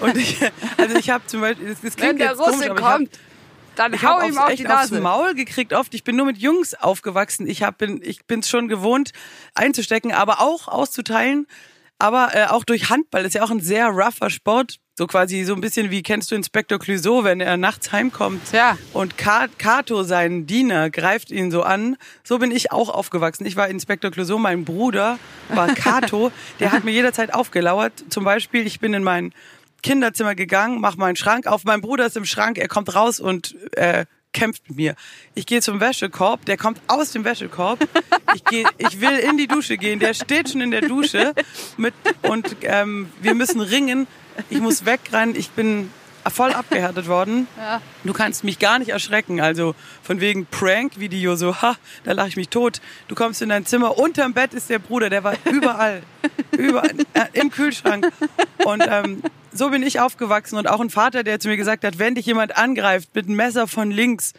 Und 0.00 0.16
ich, 0.16 0.38
also 0.76 0.96
ich 0.96 1.10
habe 1.10 1.26
zum 1.26 1.40
Beispiel, 1.40 1.68
das, 1.68 1.80
das 1.80 1.96
klingt 1.96 2.12
Wenn 2.12 2.18
der 2.18 2.30
jetzt 2.30 2.38
komisch, 2.38 2.68
Russe 2.68 2.70
hab, 2.70 2.98
kommt, 2.98 3.18
dann 3.76 3.94
ich 3.94 4.02
hau 4.02 4.20
habe 4.20 4.26
ihm 4.26 4.36
aufs, 4.36 4.50
auf 4.50 4.54
die 4.54 4.66
aufs 4.66 4.90
Nase. 4.90 5.00
Maul 5.00 5.34
gekriegt 5.34 5.72
oft. 5.72 5.94
Ich 5.94 6.04
bin 6.04 6.16
nur 6.16 6.26
mit 6.26 6.38
Jungs 6.38 6.74
aufgewachsen. 6.74 7.46
Ich 7.46 7.62
hab, 7.62 7.78
bin 7.78 8.00
ich 8.02 8.26
bin's 8.26 8.48
schon 8.48 8.68
gewohnt 8.68 9.12
einzustecken, 9.54 10.12
aber 10.12 10.40
auch 10.40 10.68
auszuteilen. 10.68 11.46
Aber 12.00 12.30
äh, 12.34 12.46
auch 12.46 12.64
durch 12.64 12.88
Handball 12.90 13.24
ist 13.24 13.34
ja 13.34 13.42
auch 13.42 13.50
ein 13.50 13.60
sehr 13.60 13.88
rougher 13.88 14.30
Sport. 14.30 14.76
So 14.96 15.06
quasi 15.06 15.44
so 15.44 15.54
ein 15.54 15.60
bisschen 15.60 15.90
wie 15.90 16.02
kennst 16.02 16.30
du 16.30 16.34
Inspektor 16.34 16.78
Clouseau, 16.78 17.24
wenn 17.24 17.40
er 17.40 17.56
nachts 17.56 17.90
heimkommt 17.92 18.40
Ja. 18.52 18.76
und 18.92 19.16
Ka- 19.16 19.48
Kato, 19.56 20.02
sein 20.02 20.46
Diener, 20.46 20.90
greift 20.90 21.30
ihn 21.30 21.50
so 21.50 21.62
an. 21.62 21.96
So 22.24 22.38
bin 22.38 22.50
ich 22.50 22.70
auch 22.72 22.88
aufgewachsen. 22.90 23.46
Ich 23.46 23.56
war 23.56 23.68
Inspektor 23.68 24.10
Clouseau, 24.10 24.38
mein 24.38 24.64
Bruder 24.64 25.18
war 25.48 25.68
Kato. 25.74 26.32
der 26.60 26.72
hat 26.72 26.84
mir 26.84 26.90
jederzeit 26.90 27.32
aufgelauert. 27.32 27.92
Zum 28.10 28.24
Beispiel, 28.24 28.66
ich 28.66 28.80
bin 28.80 28.92
in 28.92 29.02
mein 29.02 29.32
Kinderzimmer 29.82 30.34
gegangen, 30.34 30.80
mach 30.80 30.96
meinen 30.96 31.16
Schrank 31.16 31.46
auf. 31.46 31.64
Mein 31.64 31.80
Bruder 31.80 32.04
ist 32.06 32.16
im 32.18 32.26
Schrank, 32.26 32.58
er 32.58 32.68
kommt 32.68 32.94
raus 32.94 33.20
und 33.20 33.54
äh, 33.76 34.04
kämpft 34.32 34.68
mit 34.68 34.76
mir. 34.76 34.94
Ich 35.34 35.46
gehe 35.46 35.60
zum 35.60 35.80
Wäschekorb, 35.80 36.44
der 36.44 36.56
kommt 36.56 36.80
aus 36.86 37.12
dem 37.12 37.24
Wäschekorb. 37.24 37.86
Ich, 38.34 38.44
geh, 38.44 38.64
ich 38.78 39.00
will 39.00 39.18
in 39.18 39.36
die 39.36 39.48
Dusche 39.48 39.76
gehen, 39.76 39.98
der 39.98 40.14
steht 40.14 40.50
schon 40.50 40.60
in 40.60 40.70
der 40.70 40.82
Dusche 40.82 41.34
mit, 41.76 41.94
und 42.22 42.56
ähm, 42.62 43.10
wir 43.20 43.34
müssen 43.34 43.60
ringen. 43.60 44.06
Ich 44.48 44.60
muss 44.60 44.84
wegrennen, 44.84 45.34
ich 45.34 45.50
bin 45.50 45.90
voll 46.28 46.52
abgehärtet 46.52 47.08
worden. 47.08 47.46
Ja. 47.60 47.82
Du 48.04 48.14
kannst 48.14 48.42
mich 48.42 48.58
gar 48.58 48.78
nicht 48.78 48.88
erschrecken. 48.88 49.40
Also 49.40 49.74
von 50.02 50.20
wegen 50.20 50.46
Prank-Video, 50.46 51.36
so, 51.36 51.60
ha, 51.60 51.76
da 52.04 52.12
lache 52.12 52.28
ich 52.28 52.36
mich 52.36 52.48
tot. 52.48 52.80
Du 53.06 53.14
kommst 53.14 53.42
in 53.42 53.50
dein 53.50 53.66
Zimmer, 53.66 53.98
unterm 53.98 54.32
Bett 54.32 54.54
ist 54.54 54.70
der 54.70 54.78
Bruder, 54.78 55.10
der 55.10 55.24
war 55.24 55.34
überall, 55.44 56.02
überall 56.56 56.94
äh, 57.12 57.26
im 57.34 57.50
Kühlschrank. 57.50 58.10
Und 58.64 58.82
ähm, 58.88 59.22
so 59.52 59.68
bin 59.68 59.82
ich 59.82 60.00
aufgewachsen 60.00 60.56
und 60.56 60.68
auch 60.68 60.80
ein 60.80 60.88
Vater, 60.88 61.22
der 61.22 61.38
zu 61.38 61.48
mir 61.48 61.58
gesagt 61.58 61.84
hat, 61.84 61.98
wenn 61.98 62.14
dich 62.14 62.24
jemand 62.24 62.56
angreift 62.56 63.10
mit 63.14 63.26
einem 63.26 63.36
Messer 63.36 63.66
von 63.66 63.90
links, 63.90 64.32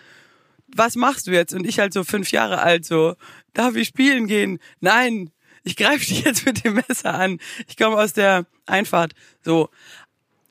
was 0.76 0.96
machst 0.96 1.28
du 1.28 1.32
jetzt? 1.32 1.54
Und 1.54 1.67
ich 1.67 1.80
halt 1.80 1.94
so 1.94 2.04
fünf 2.04 2.32
Jahre 2.32 2.62
alt, 2.62 2.86
so, 2.86 3.15
darf 3.54 3.76
ich 3.76 3.89
spielen 3.89 4.26
gehen? 4.26 4.60
Nein, 4.80 5.30
ich 5.63 5.76
greife 5.76 6.06
dich 6.06 6.24
jetzt 6.24 6.46
mit 6.46 6.63
dem 6.63 6.82
Messer 6.88 7.13
an. 7.13 7.39
Ich 7.67 7.78
komme 7.78 7.98
aus 7.98 8.13
der 8.13 8.46
Einfahrt. 8.65 9.13
So. 9.44 9.70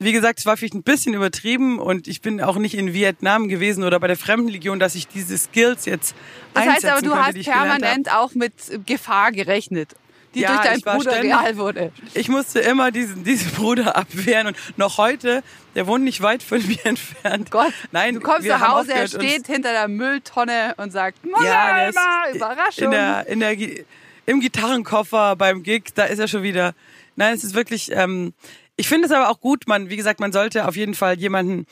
Wie 0.03 0.13
gesagt, 0.13 0.39
es 0.39 0.45
war 0.47 0.57
vielleicht 0.57 0.73
ein 0.73 0.81
bisschen 0.83 1.13
übertrieben 1.13 1.77
und 1.77 2.07
ich 2.07 2.21
bin 2.21 2.41
auch 2.41 2.55
nicht 2.57 2.73
in 2.75 2.91
Vietnam 2.93 3.47
gewesen 3.47 3.83
oder 3.83 3.99
bei 3.99 4.07
der 4.07 4.17
Fremdenlegion, 4.17 4.79
dass 4.79 4.95
ich 4.95 5.07
diese 5.07 5.37
Skills 5.37 5.85
jetzt 5.85 6.15
Das 6.55 6.65
heißt 6.65 6.85
aber, 6.85 7.01
du 7.01 7.09
konnte, 7.11 7.23
hast 7.25 7.43
permanent 7.43 8.11
auch 8.11 8.33
mit 8.33 8.53
Gefahr 8.87 9.31
gerechnet, 9.31 9.95
die 10.33 10.39
Ja, 10.39 10.53
durch 10.55 10.61
deinen 10.61 10.81
Bruder 10.81 11.11
ständig- 11.11 11.31
real 11.33 11.57
wurde. 11.57 11.91
Ich 12.15 12.29
musste 12.29 12.61
immer 12.61 12.89
diesen, 12.89 13.23
diesen 13.23 13.51
Bruder 13.51 13.95
abwehren 14.01 14.47
und 14.47 14.57
noch 14.75 14.97
heute, 14.97 15.43
der 15.75 15.85
wohnt 15.85 16.03
nicht 16.03 16.21
weit 16.21 16.41
von 16.41 16.61
mir 16.67 16.83
entfernt. 16.83 17.51
Gott, 17.51 17.71
Nein, 17.91 18.15
du 18.15 18.21
kommst 18.21 18.47
nach 18.47 18.67
Hause, 18.69 18.93
er 18.95 19.07
steht 19.07 19.45
hinter 19.45 19.71
der 19.71 19.87
Mülltonne 19.87 20.73
und 20.77 20.91
sagt, 20.91 21.19
Ja, 21.43 21.87
ist 21.89 21.93
Mama, 21.95 22.23
Überraschung. 22.33 22.85
In 22.85 22.91
der, 22.91 23.27
in 23.27 23.39
der, 23.39 23.55
Im 24.25 24.39
Gitarrenkoffer 24.39 25.35
beim 25.35 25.61
Gig, 25.61 25.93
da 25.93 26.05
ist 26.05 26.17
er 26.17 26.27
schon 26.27 26.41
wieder. 26.41 26.73
Nein, 27.17 27.35
es 27.35 27.43
ist 27.43 27.53
wirklich, 27.53 27.91
ähm, 27.91 28.33
ich 28.81 28.87
finde 28.87 29.05
es 29.05 29.13
aber 29.13 29.29
auch 29.29 29.39
gut, 29.39 29.67
man, 29.67 29.91
wie 29.91 29.95
gesagt, 29.95 30.19
man 30.19 30.31
sollte 30.31 30.67
auf 30.67 30.75
jeden 30.75 30.95
Fall 30.95 31.19
jemanden 31.19 31.67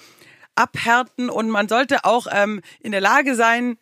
abhärten 0.54 1.32
und 1.32 1.50
man 1.50 1.68
sollte 1.68 2.06
auch 2.06 2.28
ähm, 2.32 2.62
in 2.82 2.92
der 2.92 3.02
Lage 3.02 3.34
sein, 3.34 3.80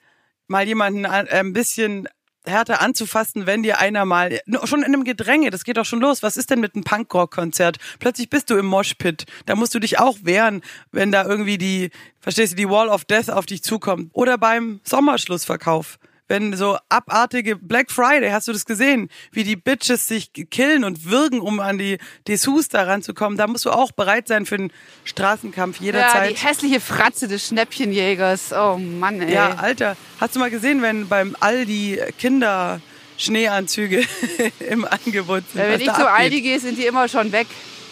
mal 0.48 0.66
jemanden 0.66 1.04
äh, 1.04 1.28
ein 1.30 1.52
bisschen 1.52 2.08
härter 2.46 2.80
anzufassen, 2.82 3.46
wenn 3.46 3.63
dir 3.63 3.80
einer 3.80 4.06
mal 4.06 4.40
schon 4.63 4.80
in 4.80 4.86
einem 4.86 5.04
Gedränge, 5.04 5.50
das 5.50 5.66
geht 5.66 5.76
doch 5.76 5.84
schon 5.84 6.00
los. 6.00 6.24
Was 6.24 6.38
ist 6.38 6.50
denn 6.50 6.62
mit 6.62 6.74
einem 6.74 6.86
Punkrock-Konzert? 6.86 7.80
Plötzlich 8.00 8.30
bist 8.30 8.50
du 8.50 8.56
im 8.56 8.66
Moshpit. 8.66 9.26
Da 9.46 9.56
musst 9.56 9.76
du 9.76 9.80
dich 9.80 10.00
auch 10.00 10.20
wehren, 10.22 10.62
wenn 10.94 11.12
da 11.12 11.26
irgendwie 11.26 11.58
die, 11.58 11.90
verstehst 12.22 12.54
du, 12.54 12.56
die 12.56 12.70
Wall 12.70 12.88
of 12.88 13.04
Death 13.04 13.30
auf 13.30 13.46
dich 13.46 13.62
zukommt. 13.62 14.12
Oder 14.13 14.38
beim 14.38 14.80
Sommerschlussverkauf. 14.86 16.00
Wenn 16.28 16.56
so 16.56 16.78
abartige 16.90 17.56
Black 17.56 17.90
Friday, 17.90 18.32
hast 18.32 18.48
du 18.48 18.54
das 18.54 18.66
gesehen, 18.66 19.10
wie 19.32 19.44
die 19.44 19.56
Bitches 19.56 20.08
sich 20.08 20.32
killen 20.50 20.84
und 20.84 21.06
würgen, 21.06 21.40
um 21.40 21.60
an 21.60 21.78
die 21.78 21.98
Dessous 22.28 22.68
da 22.68 22.84
ranzukommen. 22.84 23.38
Da 23.38 23.48
musst 23.48 23.66
du 23.66 23.72
auch 23.72 23.92
bereit 23.92 24.28
sein 24.28 24.46
für 24.46 24.56
einen 24.56 24.74
Straßenkampf 25.06 25.80
ja, 25.80 25.86
jederzeit. 25.86 26.32
die 26.32 26.36
hässliche 26.36 26.80
Fratze 26.80 27.28
des 27.28 27.48
Schnäppchenjägers. 27.48 28.52
Oh 28.54 28.78
Mann, 28.78 29.22
ey. 29.22 29.34
Ja, 29.34 29.56
Alter, 29.56 29.96
hast 30.20 30.36
du 30.36 30.40
mal 30.40 30.50
gesehen, 30.50 30.82
wenn 30.82 31.08
beim 31.08 31.36
Aldi 31.40 32.02
Kinder 32.20 32.82
Schneeanzüge 33.18 34.04
im 34.60 34.86
Angebot 34.86 35.44
sind? 35.52 35.62
Wenn 35.62 35.80
ich 35.80 35.94
zu? 35.94 36.10
Aldi 36.10 36.42
gehe, 36.42 36.60
sind 36.60 36.78
die 36.78 36.86
immer 36.86 37.08
schon 37.08 37.32
weg. 37.32 37.48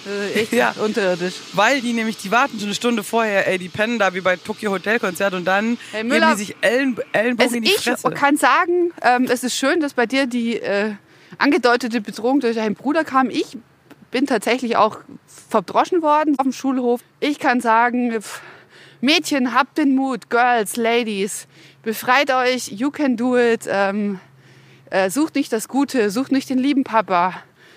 Äh, 0.05 0.33
echt 0.41 0.51
Ja. 0.53 0.73
unterirdisch. 0.83 1.35
Weil 1.53 1.81
die 1.81 1.93
nämlich, 1.93 2.17
die 2.17 2.31
warten 2.31 2.57
schon 2.59 2.67
eine 2.67 2.75
Stunde 2.75 3.03
vorher, 3.03 3.47
ey, 3.47 3.57
die 3.57 3.69
pennen 3.69 3.99
da 3.99 4.13
wie 4.13 4.21
bei 4.21 4.35
Tokyo 4.35 4.71
Hotel 4.71 4.99
Konzert 4.99 5.33
und 5.33 5.45
dann 5.45 5.77
Hey, 5.91 6.01
geben 6.01 6.09
Müller, 6.09 6.31
die 6.31 6.37
sich 6.37 6.55
Ellen, 6.61 6.97
Ellenbogen 7.11 7.41
Also 7.45 7.55
in 7.57 7.63
die 7.63 7.71
ich 7.71 7.77
Fresse. 7.81 8.09
kann 8.11 8.37
sagen, 8.37 8.91
ähm, 9.01 9.25
es 9.29 9.43
ist 9.43 9.55
schön, 9.55 9.79
dass 9.79 9.93
bei 9.93 10.05
dir 10.05 10.27
die 10.27 10.59
äh, 10.61 10.91
angedeutete 11.37 12.01
Bedrohung 12.01 12.39
durch 12.39 12.55
deinen 12.55 12.75
Bruder 12.75 13.03
kam. 13.03 13.29
Ich 13.29 13.57
bin 14.11 14.25
tatsächlich 14.27 14.77
auch 14.77 14.99
verdroschen 15.49 16.01
worden 16.01 16.35
auf 16.37 16.43
dem 16.43 16.53
Schulhof. 16.53 17.01
Ich 17.19 17.39
kann 17.39 17.59
sagen, 17.61 18.11
pff, 18.21 18.41
Mädchen, 19.01 19.53
habt 19.53 19.77
den 19.77 19.95
Mut, 19.95 20.29
Girls, 20.29 20.77
Ladies, 20.77 21.47
befreit 21.83 22.31
euch, 22.31 22.69
you 22.69 22.91
can 22.91 23.17
do 23.17 23.37
it. 23.37 23.61
Ähm, 23.67 24.19
äh, 24.89 25.09
sucht 25.09 25.35
nicht 25.35 25.51
das 25.51 25.67
Gute, 25.67 26.09
sucht 26.11 26.31
nicht 26.31 26.49
den 26.49 26.59
lieben 26.59 26.83
Papa, 26.83 27.33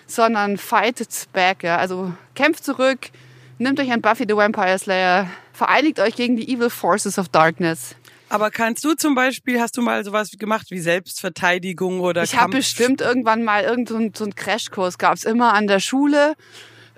sondern 0.09 0.59
fight 0.59 1.01
it 1.01 1.29
back. 1.33 1.63
Ja? 1.63 1.77
Also 1.77 2.13
kämpft 2.35 2.65
zurück, 2.65 3.11
nehmt 3.59 3.79
euch 3.79 3.93
ein 3.93 4.03
Buffy 4.03 4.25
the 4.29 4.35
Vampire 4.35 4.79
Slayer, 4.79 5.29
vereinigt 5.53 6.01
euch 6.01 6.17
gegen 6.17 6.37
die 6.37 6.53
Evil 6.53 6.71
Forces 6.71 7.19
of 7.19 7.29
Darkness. 7.29 7.95
Aber 8.31 8.51
kannst 8.51 8.85
du 8.85 8.95
zum 8.95 9.15
Beispiel, 9.15 9.61
hast 9.61 9.77
du 9.77 9.83
mal 9.83 10.05
sowas 10.05 10.31
gemacht 10.39 10.67
wie 10.71 10.81
Selbstverteidigung 10.81 12.01
oder 12.01 12.23
Ich 12.25 12.37
habe 12.37 12.57
bestimmt 12.57 13.01
irgendwann 13.01 13.43
mal 13.43 13.65
irgendeinen 13.65 14.13
so 14.15 14.25
einen 14.25 14.35
Crashkurs, 14.35 14.99
gab's 14.99 15.25
immer 15.25 15.55
an 15.55 15.67
der 15.67 15.81
Schule. 15.81 16.35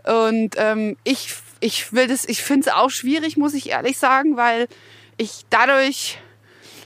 Und 0.05 0.57
ähm, 0.57 0.97
ich, 1.05 1.35
ich 1.61 1.93
will 1.93 2.09
das, 2.09 2.25
ich 2.25 2.43
finde 2.43 2.69
es 2.69 2.75
auch 2.75 2.91
schwierig, 2.91 3.37
muss 3.37 3.55
ich 3.55 3.71
ehrlich 3.71 3.99
sagen, 3.99 4.37
weil 4.37 4.67
ich 5.19 5.43
dadurch, 5.51 6.19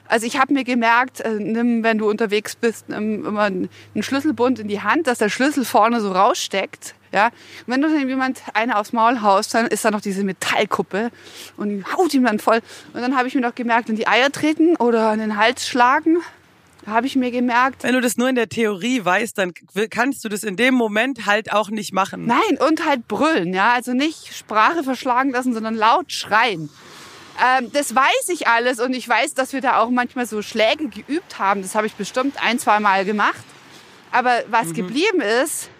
also 0.08 0.26
ich 0.26 0.38
habe 0.38 0.52
mir 0.52 0.64
gemerkt, 0.64 1.20
äh, 1.20 1.30
nimm, 1.30 1.82
wenn 1.82 1.98
du 1.98 2.08
unterwegs 2.08 2.56
bist, 2.56 2.88
nimm 2.88 3.24
immer 3.24 3.42
einen 3.42 3.68
Schlüsselbund 4.00 4.58
in 4.58 4.68
die 4.68 4.80
Hand, 4.80 5.06
dass 5.06 5.18
der 5.18 5.28
Schlüssel 5.28 5.64
vorne 5.64 6.00
so 6.00 6.12
raussteckt. 6.12 6.94
Ja, 7.12 7.26
und 7.26 7.32
wenn 7.68 7.80
du 7.80 7.88
dann 7.88 8.08
jemand 8.08 8.42
eine 8.54 8.76
aufs 8.76 8.92
Maul 8.92 9.22
haust, 9.22 9.54
dann 9.54 9.68
ist 9.68 9.84
da 9.84 9.92
noch 9.92 10.00
diese 10.00 10.24
Metallkuppe 10.24 11.12
und 11.56 11.68
die 11.68 11.84
haut 11.96 12.12
ihm 12.12 12.24
dann 12.24 12.40
voll. 12.40 12.60
Und 12.92 13.00
dann 13.00 13.16
habe 13.16 13.28
ich 13.28 13.36
mir 13.36 13.40
noch 13.40 13.54
gemerkt, 13.54 13.88
in 13.88 13.94
die 13.94 14.08
Eier 14.08 14.32
treten 14.32 14.74
oder 14.76 15.10
an 15.10 15.20
den 15.20 15.36
Hals 15.36 15.68
schlagen. 15.68 16.16
Da 16.84 16.90
habe 16.90 17.06
ich 17.06 17.14
mir 17.16 17.30
gemerkt, 17.30 17.84
Wenn 17.84 17.94
du 17.94 18.00
das 18.00 18.16
nur 18.16 18.28
in 18.28 18.34
der 18.34 18.48
Theorie 18.48 19.04
weißt, 19.04 19.38
dann 19.38 19.52
kannst 19.90 20.24
du 20.24 20.28
das 20.28 20.42
in 20.42 20.56
dem 20.56 20.74
Moment 20.74 21.24
halt 21.24 21.52
auch 21.52 21.70
nicht 21.70 21.94
machen. 21.94 22.26
Nein, 22.26 22.58
und 22.58 22.84
halt 22.84 23.08
brüllen, 23.08 23.54
ja. 23.54 23.72
Also 23.72 23.92
nicht 23.94 24.34
Sprache 24.36 24.82
verschlagen 24.82 25.30
lassen, 25.30 25.54
sondern 25.54 25.76
laut 25.76 26.12
schreien. 26.12 26.68
Ähm, 27.42 27.72
das 27.72 27.94
weiß 27.94 28.28
ich 28.28 28.46
alles 28.46 28.80
und 28.80 28.94
ich 28.94 29.08
weiß, 29.08 29.34
dass 29.34 29.52
wir 29.52 29.60
da 29.60 29.80
auch 29.80 29.90
manchmal 29.90 30.26
so 30.26 30.42
Schläge 30.42 30.88
geübt 30.88 31.38
haben. 31.38 31.62
Das 31.62 31.74
habe 31.74 31.86
ich 31.86 31.94
bestimmt 31.94 32.36
ein, 32.42 32.58
zwei 32.58 32.80
Mal 32.80 33.04
gemacht. 33.04 33.44
Aber 34.12 34.44
was 34.48 34.72
geblieben 34.72 35.20
ist, 35.20 35.70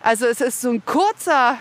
also 0.00 0.26
es 0.26 0.40
ist 0.40 0.60
so 0.60 0.70
ein 0.70 0.84
kurzer 0.84 1.58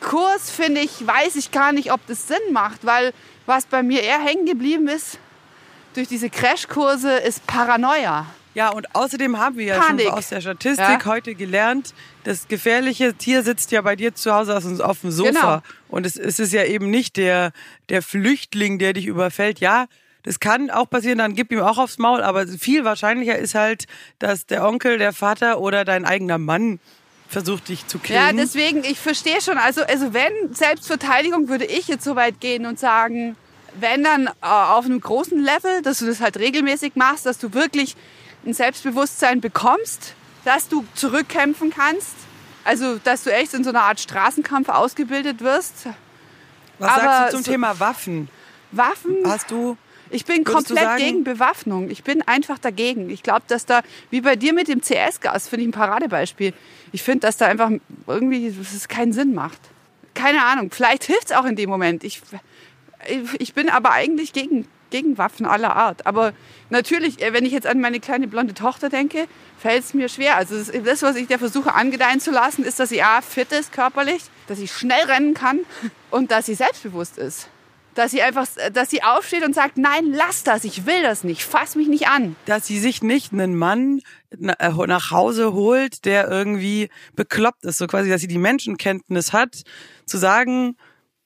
Kurs, 0.00 0.50
finde 0.50 0.80
ich, 0.80 1.04
weiß 1.04 1.34
ich 1.36 1.50
gar 1.50 1.72
nicht, 1.72 1.90
ob 1.90 2.06
das 2.06 2.28
Sinn 2.28 2.52
macht, 2.52 2.84
weil 2.84 3.12
was 3.46 3.66
bei 3.66 3.82
mir 3.82 4.02
eher 4.02 4.20
hängen 4.20 4.46
geblieben 4.46 4.86
ist 4.86 5.18
durch 5.94 6.08
diese 6.08 6.28
Crashkurse 6.30 7.12
ist 7.18 7.46
Paranoia. 7.46 8.26
Ja, 8.54 8.70
und 8.70 8.94
außerdem 8.94 9.38
haben 9.38 9.56
wir 9.58 9.66
ja 9.66 9.78
Panik. 9.80 10.06
schon 10.06 10.14
aus 10.14 10.28
der 10.28 10.40
Statistik 10.40 10.78
Ja. 10.78 11.04
heute 11.06 11.34
gelernt, 11.34 11.92
das 12.22 12.46
gefährliche 12.48 13.14
Tier 13.14 13.42
sitzt 13.42 13.72
ja 13.72 13.82
bei 13.82 13.96
dir 13.96 14.14
zu 14.14 14.32
Hause 14.32 14.56
auf 14.56 14.62
dem- 14.62 14.80
auf 14.80 15.00
dem 15.00 15.10
Sofa. 15.10 15.30
Genau. 15.30 15.62
Und 15.88 16.06
es, 16.06 16.16
es 16.16 16.38
ist 16.38 16.52
ja 16.52 16.64
eben 16.64 16.88
nicht 16.90 17.16
der, 17.16 17.52
der 17.88 18.00
Flüchtling, 18.02 18.78
der 18.78 18.92
dich 18.92 19.06
überfällt. 19.06 19.58
Ja, 19.60 19.86
das 20.22 20.40
kann 20.40 20.70
auch 20.70 20.88
passieren, 20.88 21.18
dann 21.18 21.34
gib 21.34 21.50
ihm 21.52 21.60
auch 21.60 21.78
aufs 21.78 21.98
Maul. 21.98 22.22
Aber 22.22 22.46
viel 22.46 22.84
wahrscheinlicher 22.84 23.36
ist 23.38 23.54
halt, 23.54 23.84
dass 24.20 24.46
der 24.46 24.64
Onkel, 24.66 24.98
der 24.98 25.12
Vater 25.12 25.58
oder 25.60 25.84
dein 25.84 26.04
eigener 26.04 26.38
Mann 26.38 26.78
versucht, 27.28 27.68
dich 27.68 27.86
zu 27.88 27.98
killen. 27.98 28.20
Ja, 28.20 28.32
deswegen, 28.32 28.84
ich 28.84 28.98
verstehe 29.00 29.40
schon. 29.42 29.58
Also, 29.58 29.82
also 29.82 30.14
wenn 30.14 30.54
Selbstverteidigung, 30.54 31.48
würde 31.48 31.64
ich 31.64 31.88
jetzt 31.88 32.04
so 32.04 32.14
weit 32.16 32.40
gehen 32.40 32.66
und 32.66 32.78
sagen, 32.78 33.36
wenn 33.80 34.04
dann 34.04 34.26
äh, 34.28 34.30
auf 34.42 34.84
einem 34.84 35.00
großen 35.00 35.38
Level, 35.42 35.82
dass 35.82 35.98
du 35.98 36.06
das 36.06 36.20
halt 36.20 36.36
regelmäßig 36.38 36.92
machst, 36.94 37.26
dass 37.26 37.38
du 37.38 37.52
wirklich 37.54 37.96
ein 38.46 38.52
Selbstbewusstsein 38.54 39.40
bekommst, 39.40 40.14
dass 40.44 40.68
du 40.68 40.84
zurückkämpfen 40.94 41.70
kannst. 41.70 42.14
Also, 42.64 42.98
dass 43.02 43.24
du 43.24 43.32
echt 43.32 43.54
in 43.54 43.62
so 43.64 43.70
einer 43.70 43.82
Art 43.82 44.00
Straßenkampf 44.00 44.68
ausgebildet 44.68 45.40
wirst. 45.40 45.86
Was 46.78 46.90
aber 46.90 47.02
sagst 47.02 47.32
du 47.32 47.36
zum 47.38 47.44
so- 47.44 47.50
Thema 47.52 47.78
Waffen? 47.80 48.28
Waffen, 48.72 49.18
Hast 49.26 49.50
du 49.50 49.76
ich 50.10 50.24
bin 50.24 50.44
komplett 50.44 50.78
sagen- 50.82 51.02
gegen 51.02 51.24
Bewaffnung. 51.24 51.90
Ich 51.90 52.02
bin 52.04 52.22
einfach 52.22 52.58
dagegen. 52.58 53.10
Ich 53.10 53.22
glaube, 53.22 53.42
dass 53.48 53.66
da, 53.66 53.82
wie 54.10 54.20
bei 54.20 54.36
dir 54.36 54.52
mit 54.52 54.68
dem 54.68 54.80
CS-Gas, 54.82 55.48
finde 55.48 55.62
ich 55.62 55.68
ein 55.68 55.72
Paradebeispiel. 55.72 56.52
Ich 56.92 57.02
finde, 57.02 57.20
dass 57.20 57.36
da 57.36 57.46
einfach 57.46 57.70
irgendwie 58.06 58.50
dass 58.50 58.72
es 58.72 58.88
keinen 58.88 59.12
Sinn 59.12 59.34
macht. 59.34 59.58
Keine 60.14 60.44
Ahnung, 60.44 60.70
vielleicht 60.72 61.04
hilft 61.04 61.26
es 61.30 61.32
auch 61.36 61.44
in 61.44 61.56
dem 61.56 61.68
Moment. 61.68 62.04
Ich, 62.04 62.22
ich 63.38 63.54
bin 63.54 63.68
aber 63.68 63.90
eigentlich 63.92 64.32
gegen, 64.32 64.66
gegen 64.94 65.18
Waffen 65.18 65.44
aller 65.44 65.74
Art. 65.74 66.06
Aber 66.06 66.32
natürlich, 66.70 67.20
äh, 67.20 67.32
wenn 67.32 67.44
ich 67.44 67.50
jetzt 67.50 67.66
an 67.66 67.80
meine 67.80 67.98
kleine 67.98 68.28
blonde 68.28 68.54
Tochter 68.54 68.90
denke, 68.90 69.26
fällt 69.58 69.82
es 69.82 69.92
mir 69.92 70.08
schwer. 70.08 70.36
Also 70.36 70.54
das, 70.84 71.02
was 71.02 71.16
ich 71.16 71.26
der 71.26 71.40
versuche 71.40 71.74
angedeihen 71.74 72.20
zu 72.20 72.30
lassen, 72.30 72.62
ist, 72.64 72.78
dass 72.78 72.90
sie 72.90 73.02
A, 73.02 73.20
fit 73.20 73.50
ist 73.50 73.72
körperlich, 73.72 74.22
dass 74.46 74.58
sie 74.58 74.68
schnell 74.68 75.04
rennen 75.06 75.34
kann 75.34 75.58
und 76.12 76.30
dass 76.30 76.46
sie 76.46 76.54
selbstbewusst 76.54 77.18
ist. 77.18 77.48
Dass 77.96 78.12
sie 78.12 78.22
einfach, 78.22 78.46
dass 78.72 78.88
sie 78.88 79.02
aufsteht 79.02 79.44
und 79.44 79.52
sagt, 79.52 79.78
nein, 79.78 80.12
lass 80.12 80.44
das, 80.44 80.62
ich 80.62 80.86
will 80.86 81.02
das 81.02 81.24
nicht, 81.24 81.42
fass 81.42 81.74
mich 81.74 81.88
nicht 81.88 82.06
an. 82.06 82.36
dass 82.46 82.68
sie 82.68 82.78
sich 82.78 83.02
nicht 83.02 83.32
einen 83.32 83.56
Mann 83.56 84.00
äh, 84.30 84.70
nach 84.86 85.10
Hause 85.10 85.54
holt, 85.54 86.04
der 86.04 86.28
irgendwie 86.28 86.88
bekloppt 87.16 87.64
ist, 87.64 87.78
so 87.78 87.88
quasi, 87.88 88.10
dass 88.10 88.20
sie 88.20 88.28
die 88.28 88.38
Menschenkenntnis 88.38 89.32
hat, 89.32 89.62
zu 90.06 90.18
sagen, 90.18 90.76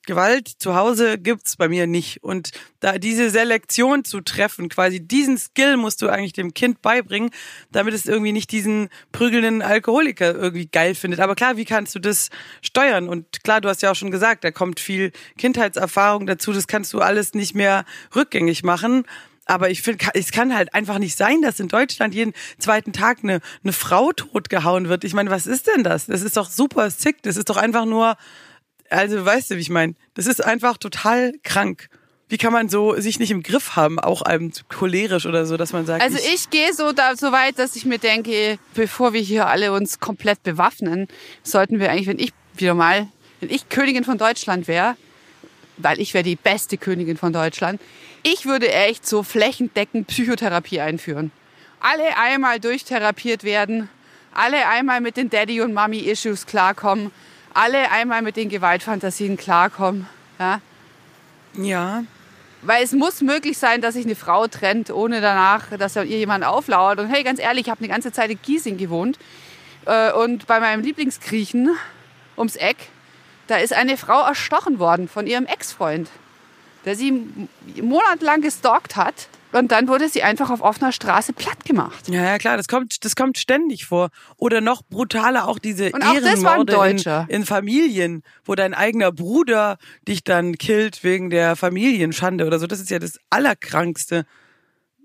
Gewalt 0.08 0.48
zu 0.48 0.74
Hause 0.74 1.18
gibt's 1.18 1.56
bei 1.56 1.68
mir 1.68 1.86
nicht. 1.86 2.24
Und 2.24 2.50
da 2.80 2.96
diese 2.96 3.28
Selektion 3.28 4.04
zu 4.04 4.22
treffen, 4.22 4.70
quasi 4.70 5.06
diesen 5.06 5.36
Skill 5.36 5.76
musst 5.76 6.00
du 6.00 6.08
eigentlich 6.08 6.32
dem 6.32 6.54
Kind 6.54 6.80
beibringen, 6.80 7.30
damit 7.70 7.92
es 7.92 8.06
irgendwie 8.06 8.32
nicht 8.32 8.50
diesen 8.50 8.88
prügelnden 9.12 9.60
Alkoholiker 9.60 10.34
irgendwie 10.34 10.66
geil 10.66 10.94
findet. 10.94 11.20
Aber 11.20 11.34
klar, 11.34 11.58
wie 11.58 11.66
kannst 11.66 11.94
du 11.94 11.98
das 11.98 12.30
steuern? 12.62 13.06
Und 13.06 13.44
klar, 13.44 13.60
du 13.60 13.68
hast 13.68 13.82
ja 13.82 13.90
auch 13.90 13.96
schon 13.96 14.10
gesagt, 14.10 14.44
da 14.44 14.50
kommt 14.50 14.80
viel 14.80 15.12
Kindheitserfahrung 15.36 16.26
dazu, 16.26 16.54
das 16.54 16.66
kannst 16.66 16.94
du 16.94 17.00
alles 17.00 17.34
nicht 17.34 17.54
mehr 17.54 17.84
rückgängig 18.16 18.62
machen. 18.62 19.04
Aber 19.44 19.68
ich 19.68 19.82
finde, 19.82 20.06
es 20.14 20.32
kann 20.32 20.56
halt 20.56 20.72
einfach 20.72 20.98
nicht 20.98 21.18
sein, 21.18 21.42
dass 21.42 21.60
in 21.60 21.68
Deutschland 21.68 22.14
jeden 22.14 22.32
zweiten 22.58 22.94
Tag 22.94 23.18
eine, 23.22 23.40
eine 23.62 23.74
Frau 23.74 24.12
totgehauen 24.12 24.88
wird. 24.88 25.04
Ich 25.04 25.12
meine, 25.12 25.30
was 25.30 25.46
ist 25.46 25.66
denn 25.66 25.84
das? 25.84 26.06
Das 26.06 26.22
ist 26.22 26.38
doch 26.38 26.48
super 26.48 26.88
sick. 26.88 27.22
Das 27.22 27.36
ist 27.36 27.50
doch 27.50 27.58
einfach 27.58 27.84
nur, 27.84 28.16
also 28.90 29.24
weißt 29.24 29.50
du, 29.50 29.56
wie 29.56 29.60
ich 29.60 29.70
meine? 29.70 29.94
Das 30.14 30.26
ist 30.26 30.44
einfach 30.44 30.76
total 30.78 31.32
krank. 31.42 31.88
Wie 32.30 32.36
kann 32.36 32.52
man 32.52 32.68
so 32.68 32.94
sich 33.00 33.18
nicht 33.18 33.30
im 33.30 33.42
Griff 33.42 33.74
haben, 33.74 33.98
auch 33.98 34.20
einem 34.20 34.52
cholerisch 34.68 35.24
oder 35.24 35.46
so, 35.46 35.56
dass 35.56 35.72
man 35.72 35.86
sagt, 35.86 36.02
Also 36.02 36.18
ich 36.18 36.50
gehe 36.50 36.74
so, 36.74 36.92
da, 36.92 37.16
so 37.16 37.32
weit, 37.32 37.58
dass 37.58 37.74
ich 37.74 37.86
mir 37.86 37.98
denke, 37.98 38.58
bevor 38.74 39.14
wir 39.14 39.20
hier 39.22 39.46
alle 39.46 39.72
uns 39.72 39.98
komplett 39.98 40.42
bewaffnen, 40.42 41.08
sollten 41.42 41.80
wir 41.80 41.90
eigentlich, 41.90 42.06
wenn 42.06 42.18
ich 42.18 42.32
wieder 42.54 42.74
mal, 42.74 43.08
wenn 43.40 43.48
ich 43.48 43.70
Königin 43.70 44.04
von 44.04 44.18
Deutschland 44.18 44.68
wäre, 44.68 44.96
weil 45.78 46.00
ich 46.00 46.12
wäre 46.12 46.24
die 46.24 46.36
beste 46.36 46.76
Königin 46.76 47.16
von 47.16 47.32
Deutschland, 47.32 47.80
ich 48.22 48.44
würde 48.44 48.70
echt 48.72 49.06
so 49.06 49.22
flächendeckend 49.22 50.08
Psychotherapie 50.08 50.80
einführen. 50.80 51.30
Alle 51.80 52.18
einmal 52.18 52.60
durchtherapiert 52.60 53.42
werden, 53.42 53.88
alle 54.34 54.68
einmal 54.68 55.00
mit 55.00 55.16
den 55.16 55.30
Daddy- 55.30 55.62
und 55.62 55.72
Mommy-Issues 55.72 56.44
klarkommen, 56.44 57.10
alle 57.58 57.90
einmal 57.90 58.22
mit 58.22 58.36
den 58.36 58.48
Gewaltfantasien 58.48 59.36
klarkommen. 59.36 60.06
Ja? 60.38 60.60
ja, 61.54 62.04
Weil 62.62 62.84
es 62.84 62.92
muss 62.92 63.20
möglich 63.20 63.58
sein, 63.58 63.80
dass 63.80 63.94
sich 63.94 64.04
eine 64.04 64.14
Frau 64.14 64.46
trennt, 64.46 64.90
ohne 64.90 65.20
danach, 65.20 65.66
dass 65.76 65.96
ihr 65.96 66.04
jemand 66.04 66.44
auflauert. 66.44 67.00
Und 67.00 67.08
hey, 67.08 67.24
ganz 67.24 67.40
ehrlich, 67.40 67.66
ich 67.66 67.70
habe 67.70 67.80
eine 67.80 67.88
ganze 67.88 68.12
Zeit 68.12 68.30
in 68.30 68.38
Giesing 68.40 68.76
gewohnt. 68.76 69.18
Äh, 69.86 70.12
Und 70.12 70.46
bei 70.46 70.60
meinem 70.60 70.82
Lieblingsgriechen 70.82 71.70
ums 72.36 72.54
Eck, 72.54 72.76
da 73.48 73.56
ist 73.56 73.72
eine 73.72 73.96
Frau 73.96 74.24
erstochen 74.24 74.78
worden 74.78 75.08
von 75.08 75.26
ihrem 75.26 75.46
Ex-Freund, 75.46 76.08
der 76.84 76.94
sie 76.94 77.24
monatelang 77.82 78.40
gestalkt 78.40 78.94
hat. 78.94 79.26
Und 79.52 79.72
dann 79.72 79.88
wurde 79.88 80.08
sie 80.08 80.22
einfach 80.22 80.50
auf 80.50 80.60
offener 80.60 80.92
Straße 80.92 81.32
platt 81.32 81.64
gemacht. 81.64 82.08
ja, 82.08 82.22
ja, 82.22 82.38
klar, 82.38 82.56
das 82.56 82.68
kommt, 82.68 83.04
das 83.04 83.16
kommt 83.16 83.38
ständig 83.38 83.86
vor. 83.86 84.10
Oder 84.36 84.60
noch 84.60 84.82
brutaler 84.82 85.48
auch 85.48 85.58
diese 85.58 85.90
Und 85.90 86.02
auch 86.02 86.14
Ehrenmorde 86.14 86.90
in, 86.90 87.26
in 87.28 87.46
Familien, 87.46 88.22
wo 88.44 88.54
dein 88.54 88.74
eigener 88.74 89.10
Bruder 89.10 89.78
dich 90.06 90.22
dann 90.24 90.56
killt 90.58 91.02
wegen 91.02 91.30
der 91.30 91.56
Familienschande 91.56 92.46
oder 92.46 92.58
so. 92.58 92.66
Das 92.66 92.80
ist 92.80 92.90
ja 92.90 92.98
das 92.98 93.18
Allerkrankste. 93.30 94.26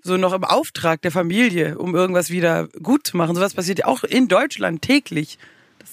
So 0.05 0.17
noch 0.17 0.33
im 0.33 0.43
Auftrag 0.43 1.01
der 1.01 1.11
Familie, 1.11 1.77
um 1.77 1.95
irgendwas 1.95 2.29
wieder 2.29 2.67
gut 2.81 3.07
zu 3.07 3.15
machen. 3.15 3.35
Sowas 3.35 3.53
passiert 3.53 3.79
ja 3.79 3.85
auch 3.85 4.03
in 4.03 4.27
Deutschland 4.27 4.81
täglich. 4.81 5.37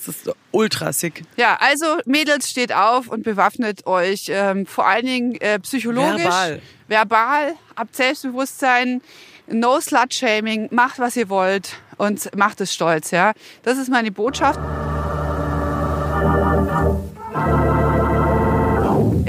Das 0.07 0.17
ist 0.17 0.31
ultra 0.51 0.93
sick. 0.93 1.25
Ja, 1.37 1.59
also 1.61 1.99
Mädels, 2.07 2.49
steht 2.49 2.73
auf 2.73 3.09
und 3.09 3.23
bewaffnet 3.23 3.87
euch. 3.87 4.27
Ähm, 4.29 4.67
vor 4.67 4.87
allen 4.87 5.05
Dingen 5.05 5.35
äh, 5.41 5.59
psychologisch, 5.61 6.25
Verbal. 6.25 6.63
verbal, 6.89 7.55
habt 7.77 7.95
Selbstbewusstsein, 7.95 9.03
no 9.47 9.79
Slut-Shaming, 9.79 10.69
macht 10.71 10.99
was 10.99 11.17
ihr 11.17 11.29
wollt 11.29 11.77
und 11.99 12.35
macht 12.37 12.61
es 12.61 12.73
stolz. 12.73 13.11
Ja, 13.11 13.33
das 13.63 13.77
ist 13.77 13.91
meine 13.91 14.11
Botschaft. 14.11 14.59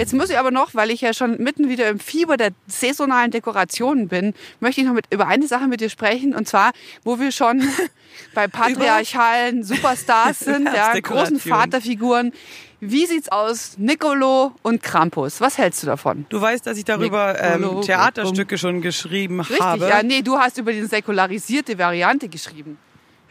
Jetzt 0.01 0.13
muss 0.13 0.31
ich 0.31 0.39
aber 0.39 0.49
noch, 0.49 0.73
weil 0.73 0.89
ich 0.89 1.01
ja 1.01 1.13
schon 1.13 1.37
mitten 1.37 1.69
wieder 1.69 1.87
im 1.87 1.99
Fieber 1.99 2.35
der 2.35 2.49
saisonalen 2.65 3.29
Dekorationen 3.29 4.07
bin, 4.07 4.33
möchte 4.59 4.81
ich 4.81 4.87
noch 4.87 4.95
mit, 4.95 5.05
über 5.11 5.27
eine 5.27 5.45
Sache 5.45 5.67
mit 5.67 5.79
dir 5.79 5.91
sprechen. 5.91 6.33
Und 6.33 6.47
zwar, 6.47 6.71
wo 7.03 7.19
wir 7.19 7.31
schon 7.31 7.61
bei 8.33 8.47
patriarchalen 8.47 9.63
Superstars 9.63 10.39
sind, 10.39 10.65
ja, 10.75 10.99
großen. 10.99 11.39
Vaterfiguren. 11.39 12.33
Wie 12.79 13.05
sieht's 13.05 13.29
aus? 13.29 13.75
Nicolo 13.77 14.53
und 14.63 14.81
Krampus. 14.81 15.39
Was 15.39 15.59
hältst 15.59 15.83
du 15.83 15.85
davon? 15.85 16.25
Du 16.29 16.41
weißt, 16.41 16.65
dass 16.65 16.79
ich 16.79 16.85
darüber 16.85 17.33
Nicolo, 17.33 17.77
ähm, 17.77 17.81
Theaterstücke 17.83 18.57
schon 18.57 18.81
geschrieben 18.81 19.41
Richtig, 19.41 19.59
habe. 19.59 19.87
ja, 19.87 20.01
nee, 20.01 20.23
du 20.23 20.35
hast 20.39 20.57
über 20.57 20.73
die 20.73 20.83
säkularisierte 20.83 21.77
Variante 21.77 22.27
geschrieben. 22.27 22.79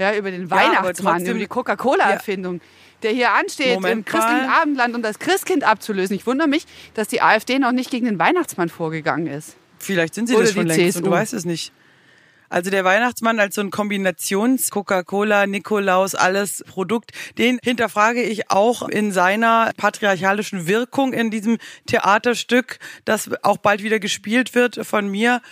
Ja, 0.01 0.15
über 0.15 0.31
den 0.31 0.51
Weihnachtsmann, 0.51 1.27
über 1.27 1.39
die 1.39 1.47
Coca-Cola-Erfindung, 1.47 2.63
der 3.03 3.11
hier 3.11 3.33
ansteht, 3.33 3.75
Moment 3.75 3.99
im 3.99 4.05
christlichen 4.07 4.47
mal. 4.47 4.63
Abendland 4.63 4.95
um 4.95 5.03
das 5.03 5.19
Christkind 5.19 5.63
abzulösen. 5.63 6.17
Ich 6.17 6.27
wundere 6.27 6.49
mich, 6.49 6.65
dass 6.95 7.09
die 7.09 7.21
AfD 7.21 7.59
noch 7.59 7.73
nicht 7.73 7.91
gegen 7.91 8.07
den 8.07 8.19
Weihnachtsmann 8.19 8.71
vorgegangen 8.71 9.27
ist. 9.27 9.57
Vielleicht 9.79 10.15
sind 10.15 10.29
sie 10.29 10.35
Oder 10.35 10.45
das 10.45 10.55
schon 10.55 10.67
längst 10.67 10.97
und 10.97 11.05
du 11.05 11.11
weißt 11.11 11.35
es 11.35 11.45
nicht. 11.45 11.73
Also 12.49 12.71
der 12.71 12.83
Weihnachtsmann 12.83 13.39
als 13.39 13.55
so 13.55 13.61
ein 13.61 13.71
Kombinations 13.71 14.71
Coca-Cola, 14.71 15.47
Nikolaus, 15.47 16.15
alles 16.15 16.65
Produkt, 16.67 17.13
den 17.37 17.61
hinterfrage 17.63 18.23
ich 18.23 18.51
auch 18.51 18.89
in 18.89 19.13
seiner 19.13 19.71
patriarchalischen 19.77 20.67
Wirkung 20.67 21.13
in 21.13 21.31
diesem 21.31 21.59
Theaterstück, 21.87 22.79
das 23.05 23.31
auch 23.45 23.59
bald 23.59 23.83
wieder 23.83 24.01
gespielt 24.01 24.55
wird 24.55 24.85
von 24.85 25.09
mir, 25.09 25.43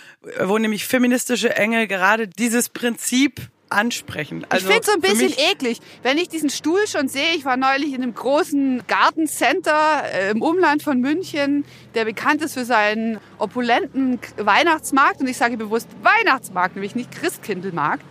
wo 0.43 0.57
nämlich 0.57 0.85
feministische 0.85 1.55
Engel 1.55 1.87
gerade 1.87 2.27
dieses 2.27 2.67
Prinzip 2.67 3.49
ansprechen. 3.69 4.45
Also 4.49 4.67
ich 4.67 4.73
finde 4.73 4.85
so 4.85 4.93
ein 4.93 5.01
bisschen 5.01 5.33
eklig, 5.51 5.79
wenn 6.03 6.17
ich 6.17 6.29
diesen 6.29 6.49
Stuhl 6.49 6.87
schon 6.87 7.07
sehe. 7.07 7.35
Ich 7.35 7.45
war 7.45 7.57
neulich 7.57 7.93
in 7.93 8.01
einem 8.01 8.13
großen 8.13 8.83
Gartencenter 8.87 10.03
äh, 10.13 10.31
im 10.31 10.41
Umland 10.41 10.83
von 10.83 10.99
München, 10.99 11.65
der 11.95 12.05
bekannt 12.05 12.41
ist 12.41 12.53
für 12.55 12.65
seinen 12.65 13.19
opulenten 13.37 14.19
Weihnachtsmarkt. 14.37 15.21
Und 15.21 15.27
ich 15.27 15.37
sage 15.37 15.57
bewusst 15.57 15.87
Weihnachtsmarkt, 16.01 16.75
nämlich 16.75 16.95
nicht 16.95 17.11
Christkindlmarkt. 17.11 18.03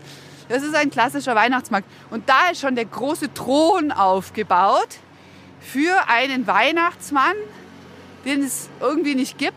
Das 0.49 0.63
ist 0.63 0.75
ein 0.75 0.91
klassischer 0.91 1.35
Weihnachtsmarkt. 1.35 1.87
Und 2.11 2.29
da 2.29 2.51
ist 2.51 2.61
schon 2.61 2.75
der 2.75 2.87
große 2.87 3.35
Thron 3.35 3.93
aufgebaut 3.93 4.89
für 5.61 6.09
einen 6.09 6.47
Weihnachtsmann, 6.47 7.35
den 8.25 8.43
es 8.43 8.69
irgendwie 8.81 9.15
nicht 9.15 9.39
gibt, 9.39 9.57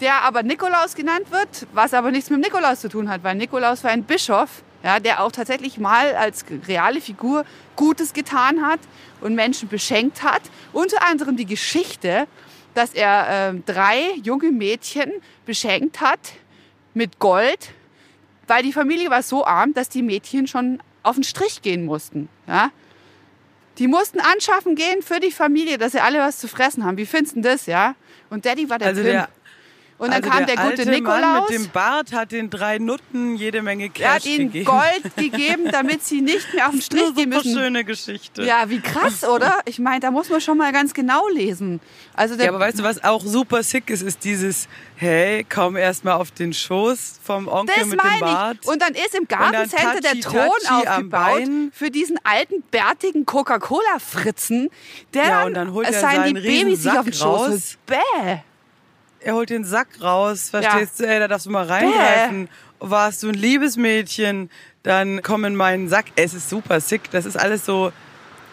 der 0.00 0.22
aber 0.22 0.42
Nikolaus 0.42 0.94
genannt 0.94 1.30
wird, 1.30 1.66
was 1.72 1.92
aber 1.92 2.10
nichts 2.10 2.30
mit 2.30 2.40
Nikolaus 2.40 2.80
zu 2.80 2.88
tun 2.88 3.10
hat, 3.10 3.22
weil 3.22 3.34
Nikolaus 3.34 3.84
war 3.84 3.90
ein 3.90 4.04
Bischof, 4.04 4.62
ja, 4.82 5.00
der 5.00 5.22
auch 5.22 5.32
tatsächlich 5.32 5.78
mal 5.78 6.14
als 6.14 6.44
reale 6.66 7.00
Figur 7.00 7.44
Gutes 7.76 8.12
getan 8.12 8.64
hat 8.64 8.80
und 9.20 9.34
Menschen 9.34 9.68
beschenkt 9.68 10.22
hat. 10.22 10.42
Unter 10.72 11.06
anderem 11.06 11.36
die 11.36 11.46
Geschichte, 11.46 12.26
dass 12.74 12.94
er 12.94 13.26
ähm, 13.28 13.62
drei 13.66 14.12
junge 14.22 14.50
Mädchen 14.52 15.10
beschenkt 15.44 16.00
hat 16.00 16.20
mit 16.94 17.18
Gold, 17.18 17.70
weil 18.46 18.62
die 18.62 18.72
Familie 18.72 19.10
war 19.10 19.22
so 19.22 19.44
arm, 19.44 19.74
dass 19.74 19.88
die 19.88 20.02
Mädchen 20.02 20.46
schon 20.46 20.82
auf 21.02 21.14
den 21.14 21.24
Strich 21.24 21.62
gehen 21.62 21.84
mussten. 21.84 22.28
Ja? 22.46 22.70
Die 23.78 23.88
mussten 23.88 24.20
anschaffen 24.20 24.74
gehen 24.74 25.02
für 25.02 25.20
die 25.20 25.30
Familie, 25.30 25.78
dass 25.78 25.92
sie 25.92 26.00
alle 26.00 26.18
was 26.18 26.38
zu 26.38 26.48
fressen 26.48 26.84
haben. 26.84 26.96
Wie 26.96 27.06
findest 27.06 27.36
du 27.36 27.40
das, 27.40 27.66
ja? 27.66 27.94
Und 28.28 28.44
Daddy 28.44 28.68
war 28.68 28.78
der 28.78 28.88
Also 28.88 29.02
Pimp. 29.02 29.12
der, 29.12 29.28
Und 30.00 30.14
dann 30.14 30.24
also 30.24 30.30
kam 30.30 30.46
der, 30.46 30.56
gute 30.56 30.66
alte 30.66 30.90
Nikolaus. 30.90 31.20
Mann 31.20 31.42
mit 31.42 31.58
dem 31.58 31.68
Bart 31.72 32.12
hat 32.14 32.32
den 32.32 32.48
drei 32.48 32.78
Nutten 32.78 33.36
jede 33.36 33.60
Menge 33.60 33.90
Cash 33.90 34.02
er 34.02 34.14
hat 34.14 34.24
ihnen 34.24 34.50
gegeben. 34.50 34.64
Gold 34.64 35.16
gegeben, 35.16 35.68
damit 35.70 36.02
sie 36.02 36.22
nicht 36.22 36.54
mehr 36.54 36.68
auf 36.68 36.72
den 36.72 36.80
Strich 36.80 37.02
Eine 37.02 37.12
gehen 37.12 37.30
super 37.32 37.44
müssen. 37.44 37.58
schöne 37.58 37.84
Geschichte. 37.84 38.42
Ja, 38.42 38.70
wie 38.70 38.80
krass, 38.80 39.24
oder? 39.28 39.58
Ich 39.66 39.78
meine, 39.78 40.00
da 40.00 40.10
muss 40.10 40.30
man 40.30 40.40
schon 40.40 40.56
mal 40.56 40.72
ganz 40.72 40.94
genau 40.94 41.28
lesen. 41.28 41.80
Also 42.14 42.34
der, 42.34 42.46
Ja, 42.46 42.50
aber 42.52 42.60
weißt 42.60 42.78
du, 42.78 42.82
was 42.82 43.04
auch 43.04 43.22
super 43.22 43.62
sick 43.62 43.90
ist, 43.90 44.00
ist 44.00 44.24
dieses, 44.24 44.68
hey, 44.96 45.44
komm 45.46 45.76
erst 45.76 46.02
mal 46.02 46.14
auf 46.14 46.30
den 46.30 46.54
Schoß 46.54 47.20
vom 47.22 47.46
Onkel 47.46 47.74
das 47.76 47.86
mit 47.88 48.00
dem 48.00 48.06
meine 48.06 48.20
Bart. 48.20 48.56
ich. 48.62 48.68
Und 48.68 48.80
dann 48.80 48.94
ist 48.94 49.14
im 49.14 49.28
Gartencenter 49.28 50.00
der 50.00 50.18
Thron 50.18 50.48
Tatschi 50.62 50.86
am 50.86 51.12
aufgebaut 51.12 51.42
für 51.72 51.90
diesen 51.90 52.18
alten, 52.24 52.62
bärtigen 52.70 53.26
Coca-Cola-Fritzen, 53.26 54.70
der 55.12 55.22
Ja, 55.24 55.28
dann, 55.40 55.46
und 55.48 55.54
dann 55.54 55.72
holt 55.74 55.88
es 55.88 55.96
er 55.96 56.00
seinen 56.00 56.34
die 56.36 56.40
Babys 56.40 56.84
sich 56.84 56.92
auf 56.92 57.04
den 57.04 57.12
Schoß. 57.12 57.76
Bäh. 57.84 58.38
Er 59.22 59.34
holt 59.34 59.50
den 59.50 59.64
Sack 59.64 60.00
raus, 60.00 60.50
verstehst 60.50 61.00
du? 61.00 61.06
Ey, 61.06 61.18
da 61.18 61.28
darfst 61.28 61.46
du 61.46 61.50
mal 61.50 61.66
reingreifen. 61.66 62.48
Warst 62.78 63.22
du 63.22 63.28
ein 63.28 63.34
liebes 63.34 63.76
Mädchen, 63.76 64.50
dann 64.82 65.22
komm 65.22 65.44
in 65.44 65.54
meinen 65.54 65.88
Sack. 65.88 66.06
Es 66.16 66.34
ist 66.34 66.48
super 66.48 66.80
sick. 66.80 67.10
Das 67.10 67.26
ist 67.26 67.36
alles 67.36 67.64
so 67.66 67.92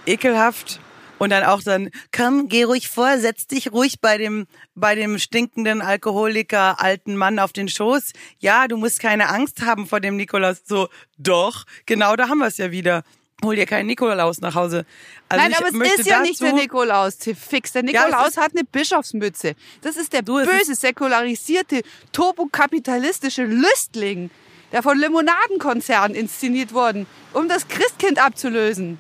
ekelhaft. 0.06 0.80
Und 1.20 1.32
dann 1.32 1.44
auch 1.44 1.64
dann, 1.64 1.90
komm, 2.16 2.48
geh 2.48 2.64
ruhig 2.64 2.90
vor, 2.90 3.18
setz 3.18 3.48
dich 3.48 3.72
ruhig 3.72 4.02
bei 4.02 4.18
dem, 4.18 4.46
bei 4.76 4.94
dem 4.94 5.18
stinkenden 5.18 5.82
Alkoholiker 5.82 6.80
alten 6.80 7.16
Mann 7.16 7.40
auf 7.40 7.54
den 7.54 7.70
Schoß. 7.70 8.12
Ja, 8.38 8.68
du 8.68 8.78
musst 8.78 9.00
keine 9.00 9.30
Angst 9.30 9.64
haben 9.66 9.88
vor 9.88 10.00
dem 10.00 10.16
Nikolaus. 10.16 10.62
So, 10.64 10.90
doch, 11.18 11.64
genau 11.88 12.16
da 12.16 12.30
haben 12.30 12.40
wir 12.40 12.48
es 12.48 12.58
ja 12.58 12.70
wieder. 12.70 13.04
Hol 13.44 13.56
dir 13.56 13.68
keinen 13.68 13.86
Nikolaus 13.86 14.42
nach 14.42 14.56
Hause. 14.56 14.86
Also 15.30 15.44
Nein, 15.44 15.54
aber 15.56 15.68
es 15.86 16.00
ist 16.00 16.08
ja 16.08 16.22
nicht 16.22 16.42
der 16.42 16.54
Nikolaus, 16.54 17.18
Fix. 17.36 17.72
Der 17.72 17.84
Nikolaus 17.84 18.30
ist- 18.30 18.38
hat 18.38 18.52
eine 18.56 18.64
Bischofsmütze. 18.64 19.54
Das 19.82 19.96
ist 19.96 20.12
der 20.14 20.24
Du, 20.24 20.44
böse, 20.44 20.74
säkularisierte, 20.74 21.82
turbokapitalistische 22.14 23.44
Lüstling, 23.44 24.32
der 24.72 24.82
von 24.82 24.98
Limonadenkonzernen 24.98 26.16
inszeniert 26.16 26.74
worden, 26.74 27.06
um 27.34 27.48
das 27.48 27.68
Christkind 27.68 28.20
abzulösen. 28.20 29.00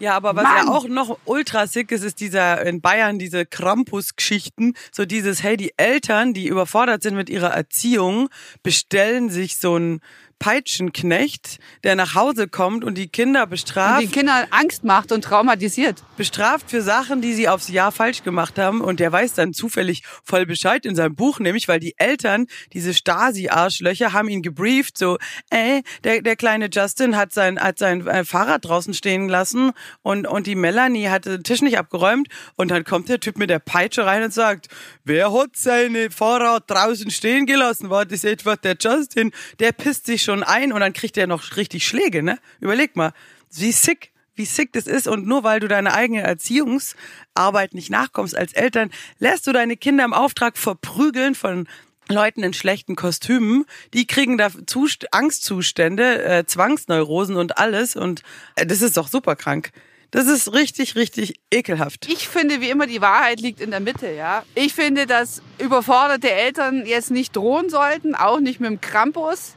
Ja, 0.00 0.16
aber 0.16 0.34
was 0.34 0.42
Mann! 0.42 0.66
ja 0.66 0.72
auch 0.72 0.88
noch 0.88 1.18
ultra 1.24 1.68
sick 1.68 1.92
ist, 1.92 2.02
ist 2.02 2.18
dieser 2.18 2.66
in 2.66 2.80
Bayern 2.80 3.20
diese 3.20 3.46
Krampus-Geschichten. 3.46 4.74
So 4.90 5.04
dieses, 5.04 5.44
hey, 5.44 5.56
die 5.56 5.72
Eltern, 5.76 6.34
die 6.34 6.48
überfordert 6.48 7.02
sind 7.04 7.14
mit 7.14 7.30
ihrer 7.30 7.50
Erziehung, 7.54 8.28
bestellen 8.64 9.30
sich 9.30 9.56
so 9.58 9.76
einen 9.76 10.00
Peitschenknecht, 10.38 11.58
der 11.84 11.96
nach 11.96 12.14
Hause 12.14 12.48
kommt 12.48 12.84
und 12.84 12.96
die 12.96 13.08
Kinder 13.08 13.44
Und 13.44 13.50
bestraft, 13.50 14.02
den 14.02 14.10
Kindern 14.10 14.46
Angst 14.50 14.84
macht 14.84 15.12
und 15.12 15.22
traumatisiert. 15.22 16.02
bestraft 16.16 16.70
für 16.70 16.82
Sachen, 16.82 17.22
die 17.22 17.32
sie 17.34 17.48
aufs 17.48 17.68
Jahr 17.68 17.92
falsch 17.92 18.22
gemacht 18.22 18.58
haben. 18.58 18.80
Und 18.80 19.00
der 19.00 19.12
weiß 19.12 19.34
dann 19.34 19.52
zufällig 19.52 20.02
voll 20.24 20.46
Bescheid 20.46 20.84
in 20.84 20.94
seinem 20.94 21.14
Buch, 21.14 21.40
nämlich 21.40 21.68
weil 21.68 21.80
die 21.80 21.94
Eltern, 21.98 22.46
diese 22.72 22.94
Stasi-Arschlöcher, 22.94 24.12
haben 24.12 24.28
ihn 24.28 24.42
gebrieft, 24.42 24.98
so, 24.98 25.18
ey, 25.50 25.82
der, 26.02 26.22
der 26.22 26.36
kleine 26.36 26.68
Justin 26.72 27.16
hat 27.16 27.32
sein, 27.32 27.60
hat 27.60 27.78
sein 27.78 28.06
äh, 28.06 28.24
Fahrrad 28.24 28.64
draußen 28.64 28.94
stehen 28.94 29.28
lassen 29.28 29.72
und, 30.02 30.26
und 30.26 30.46
die 30.46 30.54
Melanie 30.54 31.08
hat 31.08 31.26
den 31.26 31.42
Tisch 31.42 31.62
nicht 31.62 31.78
abgeräumt. 31.78 32.28
Und 32.56 32.70
dann 32.70 32.84
kommt 32.84 33.08
der 33.08 33.20
Typ 33.20 33.38
mit 33.38 33.50
der 33.50 33.58
Peitsche 33.58 34.04
rein 34.06 34.22
und 34.22 34.32
sagt, 34.32 34.68
wer 35.04 35.32
hat 35.32 35.50
seine 35.54 36.10
Fahrrad 36.10 36.64
draußen 36.70 37.10
stehen 37.10 37.46
gelassen? 37.46 37.90
War 37.90 38.04
das 38.04 38.24
etwa 38.24 38.56
der 38.56 38.76
Justin? 38.80 39.32
Der 39.58 39.72
pisst 39.72 40.06
sich 40.06 40.22
schon 40.24 40.42
ein 40.42 40.72
und 40.72 40.80
dann 40.80 40.92
kriegt 40.92 41.16
er 41.16 41.26
noch 41.26 41.56
richtig 41.56 41.86
Schläge, 41.86 42.22
ne? 42.22 42.38
Überleg 42.60 42.96
mal, 42.96 43.12
wie 43.52 43.72
sick 43.72 44.10
wie 44.36 44.44
sick 44.44 44.72
das 44.72 44.86
ist 44.86 45.06
und 45.06 45.26
nur 45.26 45.44
weil 45.44 45.60
du 45.60 45.68
deine 45.68 45.94
eigene 45.94 46.22
Erziehungsarbeit 46.22 47.72
nicht 47.72 47.90
nachkommst 47.90 48.36
als 48.36 48.52
Eltern, 48.52 48.90
lässt 49.18 49.46
du 49.46 49.52
deine 49.52 49.76
Kinder 49.76 50.04
im 50.04 50.12
Auftrag 50.12 50.58
verprügeln 50.58 51.34
von 51.36 51.68
Leuten 52.08 52.42
in 52.42 52.52
schlechten 52.52 52.96
Kostümen, 52.96 53.64
die 53.94 54.06
kriegen 54.06 54.36
da 54.36 54.48
Zust 54.66 55.12
Angstzustände, 55.12 56.22
äh, 56.24 56.44
Zwangsneurosen 56.46 57.36
und 57.36 57.58
alles 57.58 57.96
und 57.96 58.22
äh, 58.56 58.66
das 58.66 58.82
ist 58.82 58.96
doch 58.96 59.08
super 59.08 59.36
krank. 59.36 59.70
Das 60.10 60.28
ist 60.28 60.52
richtig, 60.52 60.94
richtig 60.94 61.40
ekelhaft. 61.50 62.06
Ich 62.08 62.28
finde, 62.28 62.60
wie 62.60 62.70
immer, 62.70 62.86
die 62.86 63.00
Wahrheit 63.00 63.40
liegt 63.40 63.60
in 63.60 63.72
der 63.72 63.80
Mitte, 63.80 64.12
ja. 64.12 64.44
Ich 64.54 64.72
finde, 64.72 65.06
dass 65.06 65.42
überforderte 65.58 66.30
Eltern 66.30 66.86
jetzt 66.86 67.10
nicht 67.10 67.34
drohen 67.34 67.68
sollten, 67.68 68.14
auch 68.14 68.38
nicht 68.38 68.60
mit 68.60 68.70
dem 68.70 68.80
Krampus. 68.80 69.56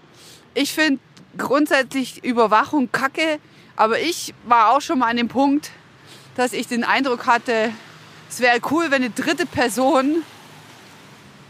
Ich 0.59 0.73
finde 0.73 0.99
grundsätzlich 1.37 2.23
Überwachung 2.23 2.91
kacke, 2.91 3.37
aber 3.75 3.99
ich 3.99 4.33
war 4.47 4.71
auch 4.71 4.81
schon 4.81 4.97
mal 4.97 5.05
an 5.05 5.17
dem 5.17 5.27
Punkt, 5.27 5.69
dass 6.35 6.51
ich 6.51 6.67
den 6.67 6.83
Eindruck 6.83 7.27
hatte, 7.27 7.69
es 8.27 8.39
wäre 8.39 8.59
cool, 8.71 8.85
wenn 8.89 9.03
eine 9.03 9.11
dritte 9.11 9.45
Person 9.45 10.23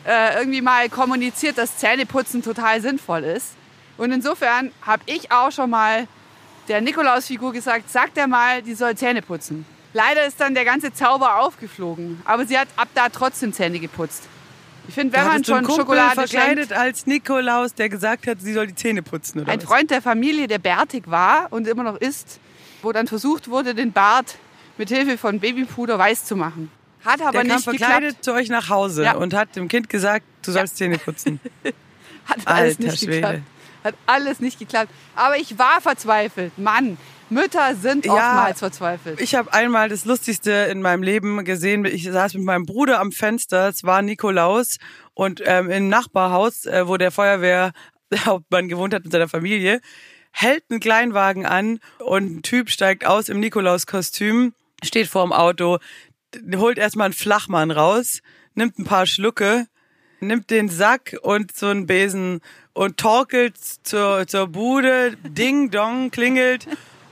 äh, 0.05 0.39
irgendwie 0.39 0.59
mal 0.59 0.89
kommuniziert, 0.89 1.57
dass 1.57 1.77
Zähneputzen 1.77 2.43
total 2.43 2.81
sinnvoll 2.81 3.23
ist. 3.23 3.53
Und 3.95 4.11
insofern 4.11 4.73
habe 4.81 5.03
ich 5.05 5.31
auch 5.31 5.53
schon 5.53 5.69
mal 5.69 6.05
der 6.67 6.81
Nikolausfigur 6.81 7.53
gesagt, 7.53 7.89
sagt 7.89 8.17
er 8.17 8.27
mal, 8.27 8.61
die 8.61 8.73
soll 8.73 8.97
Zähne 8.97 9.21
putzen. 9.21 9.65
Leider 9.93 10.25
ist 10.25 10.41
dann 10.41 10.53
der 10.53 10.65
ganze 10.65 10.91
Zauber 10.91 11.39
aufgeflogen, 11.39 12.21
aber 12.25 12.45
sie 12.45 12.59
hat 12.59 12.67
ab 12.75 12.89
da 12.93 13.07
trotzdem 13.07 13.53
Zähne 13.53 13.79
geputzt. 13.79 14.27
Ich 14.87 14.93
finde, 14.93 15.13
wenn 15.17 15.25
man 15.25 15.41
du 15.41 15.53
einen 15.53 15.63
schon 15.63 15.63
Kumpel 15.65 15.83
Schokolade 15.97 16.15
verkleidet 16.15 16.67
schenkt, 16.69 16.73
als 16.73 17.05
Nikolaus, 17.07 17.73
der 17.73 17.89
gesagt 17.89 18.25
hat, 18.27 18.39
sie 18.41 18.53
soll 18.53 18.67
die 18.67 18.75
Zähne 18.75 19.01
putzen 19.01 19.41
oder 19.41 19.51
ein 19.51 19.59
was? 19.61 19.65
Freund 19.67 19.91
der 19.91 20.01
Familie, 20.01 20.47
der 20.47 20.59
bärtig 20.59 21.03
war 21.09 21.47
und 21.51 21.67
immer 21.67 21.83
noch 21.83 21.97
ist, 21.97 22.39
wo 22.81 22.91
dann 22.91 23.07
versucht 23.07 23.49
wurde, 23.49 23.75
den 23.75 23.91
Bart 23.91 24.35
mit 24.77 24.89
Hilfe 24.89 25.17
von 25.17 25.39
Babypuder 25.39 25.97
weiß 25.99 26.25
zu 26.25 26.35
machen. 26.35 26.71
Hat 27.03 27.21
aber 27.21 27.31
der 27.31 27.41
kam 27.41 27.55
nicht 27.55 27.63
verkleidet 27.63 28.01
geklappt. 28.09 28.23
zu 28.25 28.33
euch 28.33 28.49
nach 28.49 28.69
Hause 28.69 29.03
Ja. 29.03 29.15
und 29.15 29.33
hat 29.33 29.55
dem 29.55 29.67
Kind 29.67 29.89
gesagt, 29.89 30.25
du 30.43 30.51
sollst 30.51 30.77
Zähne 30.77 30.97
putzen. 30.97 31.39
Hat 32.25 32.39
alles 32.45 32.77
Alter 32.77 32.83
nicht 32.83 32.99
Schwede. 32.99 33.11
geklappt. 33.15 33.39
Hat 33.85 33.95
alles 34.05 34.39
nicht 34.41 34.59
geklappt. 34.59 34.91
Aber 35.15 35.37
ich 35.37 35.57
war 35.57 35.79
verzweifelt. 35.79 36.57
Mann, 36.57 36.97
Mütter 37.29 37.75
sind 37.75 38.05
Ja, 38.05 38.13
oftmals 38.13 38.59
verzweifelt. 38.59 39.21
Ich 39.21 39.35
habe 39.35 39.51
einmal 39.53 39.89
das 39.89 40.05
Lustigste 40.05 40.51
in 40.51 40.81
meinem 40.81 41.03
Leben 41.03 41.43
gesehen. 41.43 41.85
Ich 41.85 42.03
saß 42.03 42.35
mit 42.35 42.43
meinem 42.43 42.65
Bruder 42.65 42.99
am 42.99 43.11
Fenster. 43.11 43.67
Es 43.67 43.83
war 43.83 44.01
Nikolaus 44.01 44.77
und 45.13 45.41
ähm, 45.45 45.69
im 45.69 45.89
Nachbarhaus, 45.89 46.65
äh, 46.65 46.87
wo 46.87 46.97
der 46.97 47.11
Feuerwehrhauptmann 47.11 48.67
gewohnt 48.69 48.93
hat 48.93 49.03
mit 49.03 49.11
seiner 49.11 49.27
Familie, 49.27 49.81
hält 50.31 50.63
einen 50.69 50.79
Kleinwagen 50.79 51.45
an 51.45 51.79
und 51.99 52.37
ein 52.37 52.41
Typ 52.43 52.69
steigt 52.69 53.05
aus 53.05 53.29
im 53.29 53.39
Nikolauskostüm, 53.39 54.53
steht 54.83 55.07
vorm 55.07 55.33
Auto. 55.33 55.79
holt 56.55 56.77
erstmal 56.77 57.05
einen 57.05 57.13
Flachmann 57.13 57.71
raus, 57.71 58.21
nimmt 58.53 58.77
ein 58.79 58.85
paar 58.85 59.05
Schlucke, 59.05 59.65
nimmt 60.19 60.49
den 60.49 60.69
Sack 60.69 61.17
und 61.21 61.55
so 61.55 61.67
einen 61.67 61.87
Besen 61.87 62.41
und 62.73 62.97
torkelt 62.97 63.57
zur, 63.57 64.27
zur 64.27 64.47
Bude, 64.47 65.17
Ding 65.23 65.71
Dong 65.71 66.11
klingelt, 66.11 66.67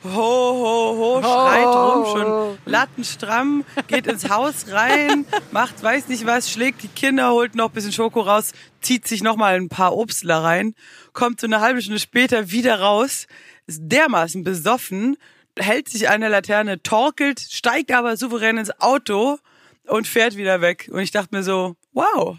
ho, 0.06 0.12
ho, 0.14 0.98
ho, 0.98 1.22
schreit 1.22 1.66
rum, 1.66 2.06
schon. 2.06 2.58
Lattenstramm, 2.66 3.66
geht 3.88 4.08
ins 4.08 4.30
Haus 4.30 4.72
rein, 4.72 5.26
macht 5.52 5.82
weiß 5.82 6.08
nicht 6.08 6.26
was, 6.26 6.52
schlägt 6.52 6.84
die 6.84 6.88
Kinder, 6.88 7.32
holt 7.32 7.56
noch 7.56 7.70
ein 7.70 7.74
bisschen 7.74 7.92
Schoko 7.92 8.22
raus, 8.22 8.54
zieht 8.82 9.08
sich 9.08 9.24
noch 9.24 9.36
mal 9.36 9.56
ein 9.56 9.70
paar 9.70 9.96
Obstler 9.96 10.44
rein, 10.44 10.76
kommt 11.14 11.42
so 11.42 11.48
eine 11.48 11.62
halbe 11.62 11.82
Stunde 11.82 12.00
später 12.00 12.52
wieder 12.52 12.80
raus, 12.80 13.28
ist 13.68 13.82
dermaßen 13.84 14.44
besoffen, 14.44 15.18
hält 15.58 15.90
sich 15.90 16.10
an 16.10 16.22
der 16.22 16.30
Laterne, 16.30 16.82
torkelt, 16.82 17.40
steigt 17.40 17.92
aber 17.92 18.18
souverän 18.18 18.58
ins 18.58 18.80
Auto 18.82 19.40
und 19.88 20.08
fährt 20.08 20.36
wieder 20.36 20.62
weg. 20.62 20.90
Und 20.92 21.00
ich 21.00 21.12
dachte 21.12 21.36
mir 21.36 21.44
so, 21.44 21.76
wow, 21.94 22.38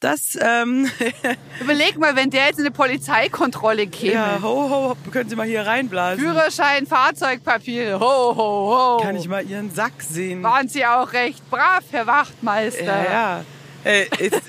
das, 0.00 0.38
ähm, 0.40 0.90
Überleg 1.60 1.98
mal, 1.98 2.16
wenn 2.16 2.30
der 2.30 2.46
jetzt 2.46 2.58
in 2.58 2.66
eine 2.66 2.70
Polizeikontrolle 2.70 3.86
käme. 3.86 4.12
ja, 4.12 4.38
ho, 4.42 4.68
ho, 4.68 4.96
können 5.10 5.30
Sie 5.30 5.36
mal 5.36 5.46
hier 5.46 5.66
reinblasen? 5.66 6.22
Führerschein, 6.22 6.86
Fahrzeugpapier, 6.86 7.98
ho, 7.98 8.36
ho, 8.36 8.36
ho. 8.36 9.02
Kann 9.02 9.16
ich 9.16 9.26
mal 9.26 9.44
Ihren 9.44 9.70
Sack 9.70 9.94
sehen? 9.98 10.42
Waren 10.42 10.68
Sie 10.68 10.84
auch 10.84 11.12
recht 11.12 11.48
brav, 11.50 11.82
Herr 11.90 12.06
Wachtmeister. 12.06 12.84
Ja, 12.84 13.04
ja. 13.04 13.44
Ey, 13.84 14.08
ist, 14.18 14.42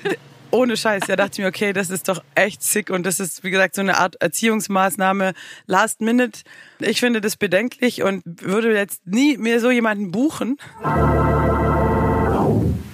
ohne 0.52 0.76
Scheiß, 0.76 1.04
da 1.08 1.16
dachte 1.16 1.34
ich 1.34 1.40
mir, 1.40 1.48
okay, 1.48 1.72
das 1.74 1.90
ist 1.90 2.10
doch 2.10 2.22
echt 2.36 2.64
sick 2.64 2.90
und 2.90 3.06
das 3.06 3.20
ist, 3.20 3.44
wie 3.44 3.50
gesagt, 3.52 3.76
so 3.76 3.82
eine 3.82 3.98
Art 3.98 4.22
Erziehungsmaßnahme 4.22 5.34
last 5.66 6.02
minute. 6.02 6.42
Ich 6.80 7.00
finde 7.00 7.22
das 7.22 7.38
bedenklich 7.38 8.04
und 8.04 8.24
würde 8.26 8.74
jetzt 8.74 9.06
nie 9.06 9.38
mir 9.38 9.60
so 9.60 9.72
jemanden 9.72 10.12
buchen. 10.12 10.58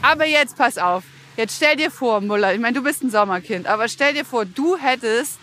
Aber 0.02 0.26
jetzt 0.28 0.58
pass 0.58 0.78
auf. 0.78 1.04
Jetzt 1.36 1.56
stell 1.58 1.76
dir 1.76 1.89
vor, 1.91 2.22
Muller, 2.22 2.54
ich 2.54 2.60
meine, 2.60 2.74
du 2.78 2.84
bist 2.84 3.04
ein 3.04 3.10
Sommerkind, 3.10 3.65
aber 3.67 3.88
stell 3.88 4.13
dir 4.13 4.24
vor, 4.26 4.46
du 4.46 4.78
hättest 4.78 5.39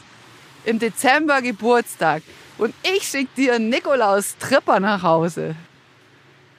im 0.64 0.78
Dezember 0.78 1.42
Geburtstag 1.42 2.22
und 2.58 2.74
ich 2.82 3.04
schick 3.08 3.34
dir 3.34 3.54
einen 3.54 3.70
Nikolaus-Tripper 3.70 4.78
nach 4.80 5.02
Hause. 5.02 5.56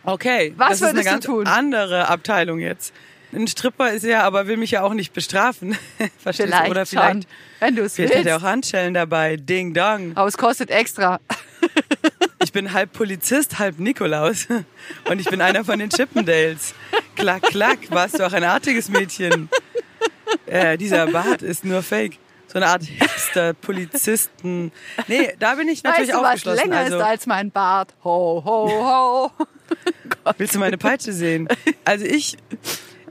Okay, 0.03 0.53
Was 0.57 0.79
das 0.79 0.81
ist 0.81 0.87
eine 0.95 1.03
ganz 1.03 1.25
tun? 1.25 1.45
andere 1.47 2.07
Abteilung 2.09 2.59
jetzt. 2.59 2.93
Ein 3.33 3.47
Stripper 3.47 3.91
ist 3.93 4.03
ja, 4.03 4.23
aber 4.23 4.47
will 4.47 4.57
mich 4.57 4.71
ja 4.71 4.81
auch 4.81 4.93
nicht 4.93 5.13
bestrafen. 5.13 5.77
Verstehst 6.17 6.49
Vielleicht, 6.49 6.65
du? 6.67 6.71
Oder 6.71 6.85
schon, 6.85 6.99
vielleicht, 6.99 7.27
wenn 7.59 7.75
du 7.77 7.83
es 7.83 7.95
vielleicht 7.95 8.13
hat 8.15 8.25
willst. 8.25 8.29
er 8.29 8.37
auch 8.37 8.41
Handschellen 8.41 8.93
dabei. 8.93 9.37
Ding 9.37 9.73
dong. 9.73 10.11
Aber 10.15 10.27
es 10.27 10.37
kostet 10.37 10.69
extra. 10.69 11.21
Ich 12.43 12.51
bin 12.51 12.73
halb 12.73 12.93
Polizist, 12.93 13.59
halb 13.59 13.79
Nikolaus. 13.79 14.47
Und 15.09 15.19
ich 15.19 15.29
bin 15.29 15.41
einer 15.41 15.63
von 15.63 15.79
den 15.79 15.89
Chippendales. 15.89 16.73
Klack, 17.15 17.43
klack, 17.43 17.79
warst 17.89 18.19
du 18.19 18.25
auch 18.25 18.33
ein 18.33 18.43
artiges 18.43 18.89
Mädchen. 18.89 19.49
Äh, 20.45 20.77
dieser 20.77 21.07
Bart 21.07 21.41
ist 21.41 21.65
nur 21.65 21.83
fake. 21.83 22.17
So 22.47 22.57
eine 22.57 22.67
Art 22.67 22.83
Hipster-Polizisten. 22.83 24.71
Nee, 25.07 25.33
da 25.39 25.55
bin 25.55 25.69
ich 25.69 25.83
natürlich 25.83 26.09
Weißt 26.09 26.17
du, 26.17 26.21
was 26.21 26.25
aufgeschlossen. 26.25 26.69
länger 26.69 26.77
also, 26.77 26.97
ist 26.97 27.03
als 27.03 27.25
mein 27.27 27.51
Bart? 27.51 27.93
Ho, 28.03 28.41
ho, 28.43 28.69
ho. 28.69 29.31
willst 30.37 30.55
du 30.55 30.59
meine 30.59 30.77
Peitsche 30.77 31.13
sehen? 31.13 31.47
Also 31.85 32.05
ich, 32.05 32.37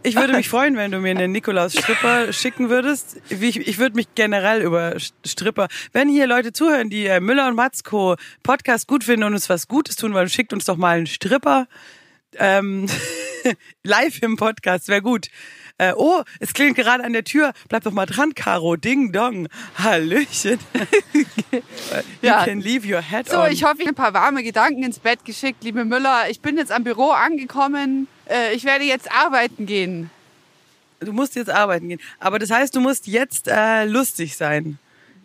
ich 0.02 0.16
würde 0.16 0.32
mich 0.34 0.48
freuen, 0.50 0.76
wenn 0.76 0.90
du 0.90 0.98
mir 0.98 1.10
einen 1.10 1.32
Nikolaus-Stripper 1.32 2.32
schicken 2.32 2.68
würdest. 2.70 3.20
Ich, 3.28 3.56
ich 3.56 3.78
würde 3.78 3.96
mich 3.96 4.08
generell 4.14 4.62
über 4.62 4.94
Stripper, 5.26 5.68
wenn 5.92 6.08
hier 6.08 6.26
Leute 6.26 6.52
zuhören, 6.52 6.90
die 6.90 7.06
äh, 7.06 7.20
Müller 7.20 7.48
und 7.48 7.54
Matzko 7.56 8.16
Podcast 8.42 8.88
gut 8.88 9.04
finden 9.04 9.24
und 9.24 9.34
uns 9.34 9.48
was 9.48 9.68
Gutes 9.68 9.96
tun 9.96 10.14
wollen, 10.14 10.28
schickt 10.28 10.52
uns 10.52 10.64
doch 10.64 10.76
mal 10.76 10.96
einen 10.98 11.06
Stripper. 11.06 11.66
Ähm, 12.38 12.86
live 13.82 14.22
im 14.22 14.36
Podcast, 14.36 14.88
wäre 14.88 15.02
gut. 15.02 15.28
Äh, 15.78 15.94
oh, 15.96 16.22
es 16.40 16.52
klingt 16.52 16.76
gerade 16.76 17.02
an 17.02 17.12
der 17.14 17.24
Tür. 17.24 17.52
Bleib 17.68 17.82
doch 17.84 17.92
mal 17.92 18.04
dran, 18.06 18.34
Caro. 18.34 18.76
Ding 18.76 19.12
dong. 19.12 19.48
Hallöchen. 19.78 20.58
you 21.52 21.62
Ja. 22.20 22.44
can 22.44 22.60
leave 22.60 22.86
your 22.86 23.00
head 23.00 23.28
So, 23.28 23.40
on. 23.40 23.50
ich 23.50 23.64
hoffe, 23.64 23.76
ich 23.80 23.86
habe 23.86 23.92
ein 23.92 23.94
paar 23.94 24.12
warme 24.14 24.42
Gedanken 24.42 24.82
ins 24.82 24.98
Bett 24.98 25.24
geschickt, 25.24 25.64
liebe 25.64 25.84
Müller. 25.86 26.28
Ich 26.28 26.40
bin 26.40 26.56
jetzt 26.58 26.70
am 26.70 26.84
Büro 26.84 27.10
angekommen. 27.10 28.08
Äh, 28.30 28.54
Ich 28.54 28.64
werde 28.64 28.84
jetzt 28.84 29.10
arbeiten 29.12 29.66
gehen. 29.66 30.10
Du 31.00 31.12
musst 31.12 31.34
jetzt 31.34 31.50
arbeiten 31.50 31.88
gehen. 31.88 32.00
Aber 32.18 32.38
das 32.38 32.50
heißt, 32.50 32.74
du 32.76 32.80
musst 32.80 33.06
jetzt 33.06 33.48
äh, 33.48 33.84
lustig 33.86 34.36
sein. 34.36 34.78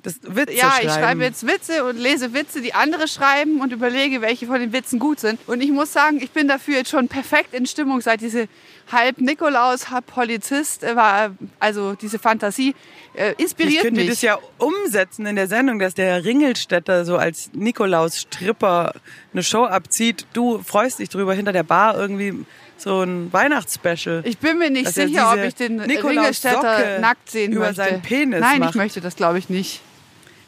Das 0.04 0.20
Witze 0.22 0.54
Ja, 0.54 0.70
schreiben. 0.72 0.88
ich 0.88 0.94
schreibe 0.94 1.24
jetzt 1.24 1.48
Witze 1.48 1.84
und 1.84 1.98
lese 1.98 2.34
Witze, 2.36 2.62
die 2.62 2.76
andere 2.76 3.08
schreiben 3.08 3.60
und 3.60 3.74
überlege, 3.74 4.22
welche 4.22 4.46
von 4.46 4.60
den 4.60 4.72
Witzen 4.72 5.00
gut 5.00 5.20
sind. 5.20 5.40
Und 5.48 5.62
ich 5.62 5.72
muss 5.72 5.92
sagen, 5.92 6.22
ich 6.22 6.30
bin 6.30 6.48
dafür 6.48 6.76
jetzt 6.78 6.92
schon 6.92 7.08
perfekt 7.08 7.54
in 7.56 7.66
Stimmung, 7.66 8.02
seit 8.02 8.22
diese 8.22 8.48
halb 8.92 9.20
Nikolaus, 9.20 9.90
halb 9.90 10.06
Polizist 10.06 10.84
äh, 10.84 10.96
war, 10.96 11.32
also 11.60 11.96
diese 11.96 12.20
Fantasie 12.20 12.76
äh, 13.16 13.32
Ich 13.32 13.40
inspiriert 13.40 13.82
könnte 13.82 14.02
mich. 14.02 14.10
das 14.12 14.22
ja 14.22 14.38
umsetzen 14.60 15.26
in 15.26 15.36
der 15.36 15.48
Sendung, 15.48 15.80
dass 15.80 15.96
der 15.96 16.24
Ringelstädter 16.24 17.04
so 17.04 17.18
als 17.18 17.50
Nikolaus-Stripper 17.54 18.94
eine 19.34 19.44
Show 19.44 19.66
abzieht. 19.66 20.26
Du 20.34 20.62
freust 20.64 21.00
dich 21.00 21.10
drüber, 21.10 21.34
hinter 21.34 21.52
der 21.52 21.64
Bar 21.64 21.98
irgendwie 21.98 22.46
so 22.78 23.02
ein 23.02 23.32
Weihnachtsspecial. 23.32 24.22
ich 24.26 24.38
bin 24.38 24.58
mir 24.58 24.70
nicht 24.70 24.86
er 24.86 25.08
sicher, 25.08 25.32
ob 25.34 25.40
ich 25.40 25.56
den 25.56 25.80
Ringelstädter 25.80 27.00
nackt 27.00 27.30
sehen 27.30 27.52
über 27.52 27.68
möchte. 27.68 27.76
seinen 27.76 28.02
Penis 28.02 28.42
Nein, 28.42 28.60
macht. 28.60 28.72
ich 28.72 28.76
möchte 28.76 29.02
das 29.02 29.16
glaube 29.16 29.40
ich 29.40 29.50
nicht. 29.50 29.82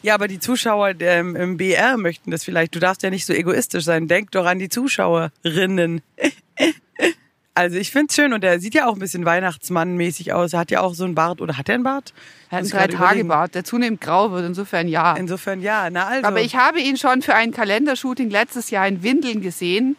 Ja, 0.04 0.14
aber 0.14 0.28
die 0.28 0.40
Zuschauer 0.40 0.94
ähm, 1.00 1.36
im 1.36 1.58
BR 1.58 1.98
möchten 1.98 2.32
das 2.32 2.44
vielleicht. 2.44 2.76
Du 2.76 2.80
darfst 2.80 3.04
ja 3.04 3.10
nicht 3.10 3.26
so 3.26 3.34
egoistisch 3.34 3.84
sein. 3.84 4.08
Denk 4.08 4.32
doch 4.32 4.46
an 4.46 4.60
die 4.60 4.70
Zuschauerinnen. 4.70 6.02
Also 7.58 7.78
ich 7.78 7.90
find's 7.90 8.14
schön 8.14 8.34
und 8.34 8.44
er 8.44 8.60
sieht 8.60 8.76
ja 8.76 8.86
auch 8.86 8.94
ein 8.94 9.00
bisschen 9.00 9.26
Weihnachtsmann-mäßig 9.26 10.32
aus. 10.32 10.54
Er 10.54 10.60
hat 10.60 10.70
ja 10.70 10.82
auch 10.82 10.94
so 10.94 11.06
einen 11.06 11.16
Bart. 11.16 11.42
Oder 11.42 11.58
hat 11.58 11.68
er 11.68 11.74
einen 11.74 11.84
Bart? 11.84 12.14
Er 12.52 12.60
hat 12.60 12.66
einen. 12.66 12.70
Drei-Tage-Bart, 12.70 13.56
der 13.56 13.64
zunehmend 13.64 14.00
grau 14.00 14.30
wird, 14.30 14.46
insofern 14.46 14.88
ja. 14.88 15.16
Insofern 15.16 15.60
ja. 15.62 15.90
Na 15.90 16.06
also. 16.06 16.28
Aber 16.28 16.40
ich 16.40 16.56
habe 16.56 16.80
ihn 16.80 16.98
schon 16.98 17.24
für 17.24 17.34
ein 17.34 17.52
Kalendershooting 17.52 18.30
letztes 18.30 18.70
Jahr 18.70 18.88
in 18.88 19.02
Windeln 19.02 19.42
gesehen. 19.42 19.96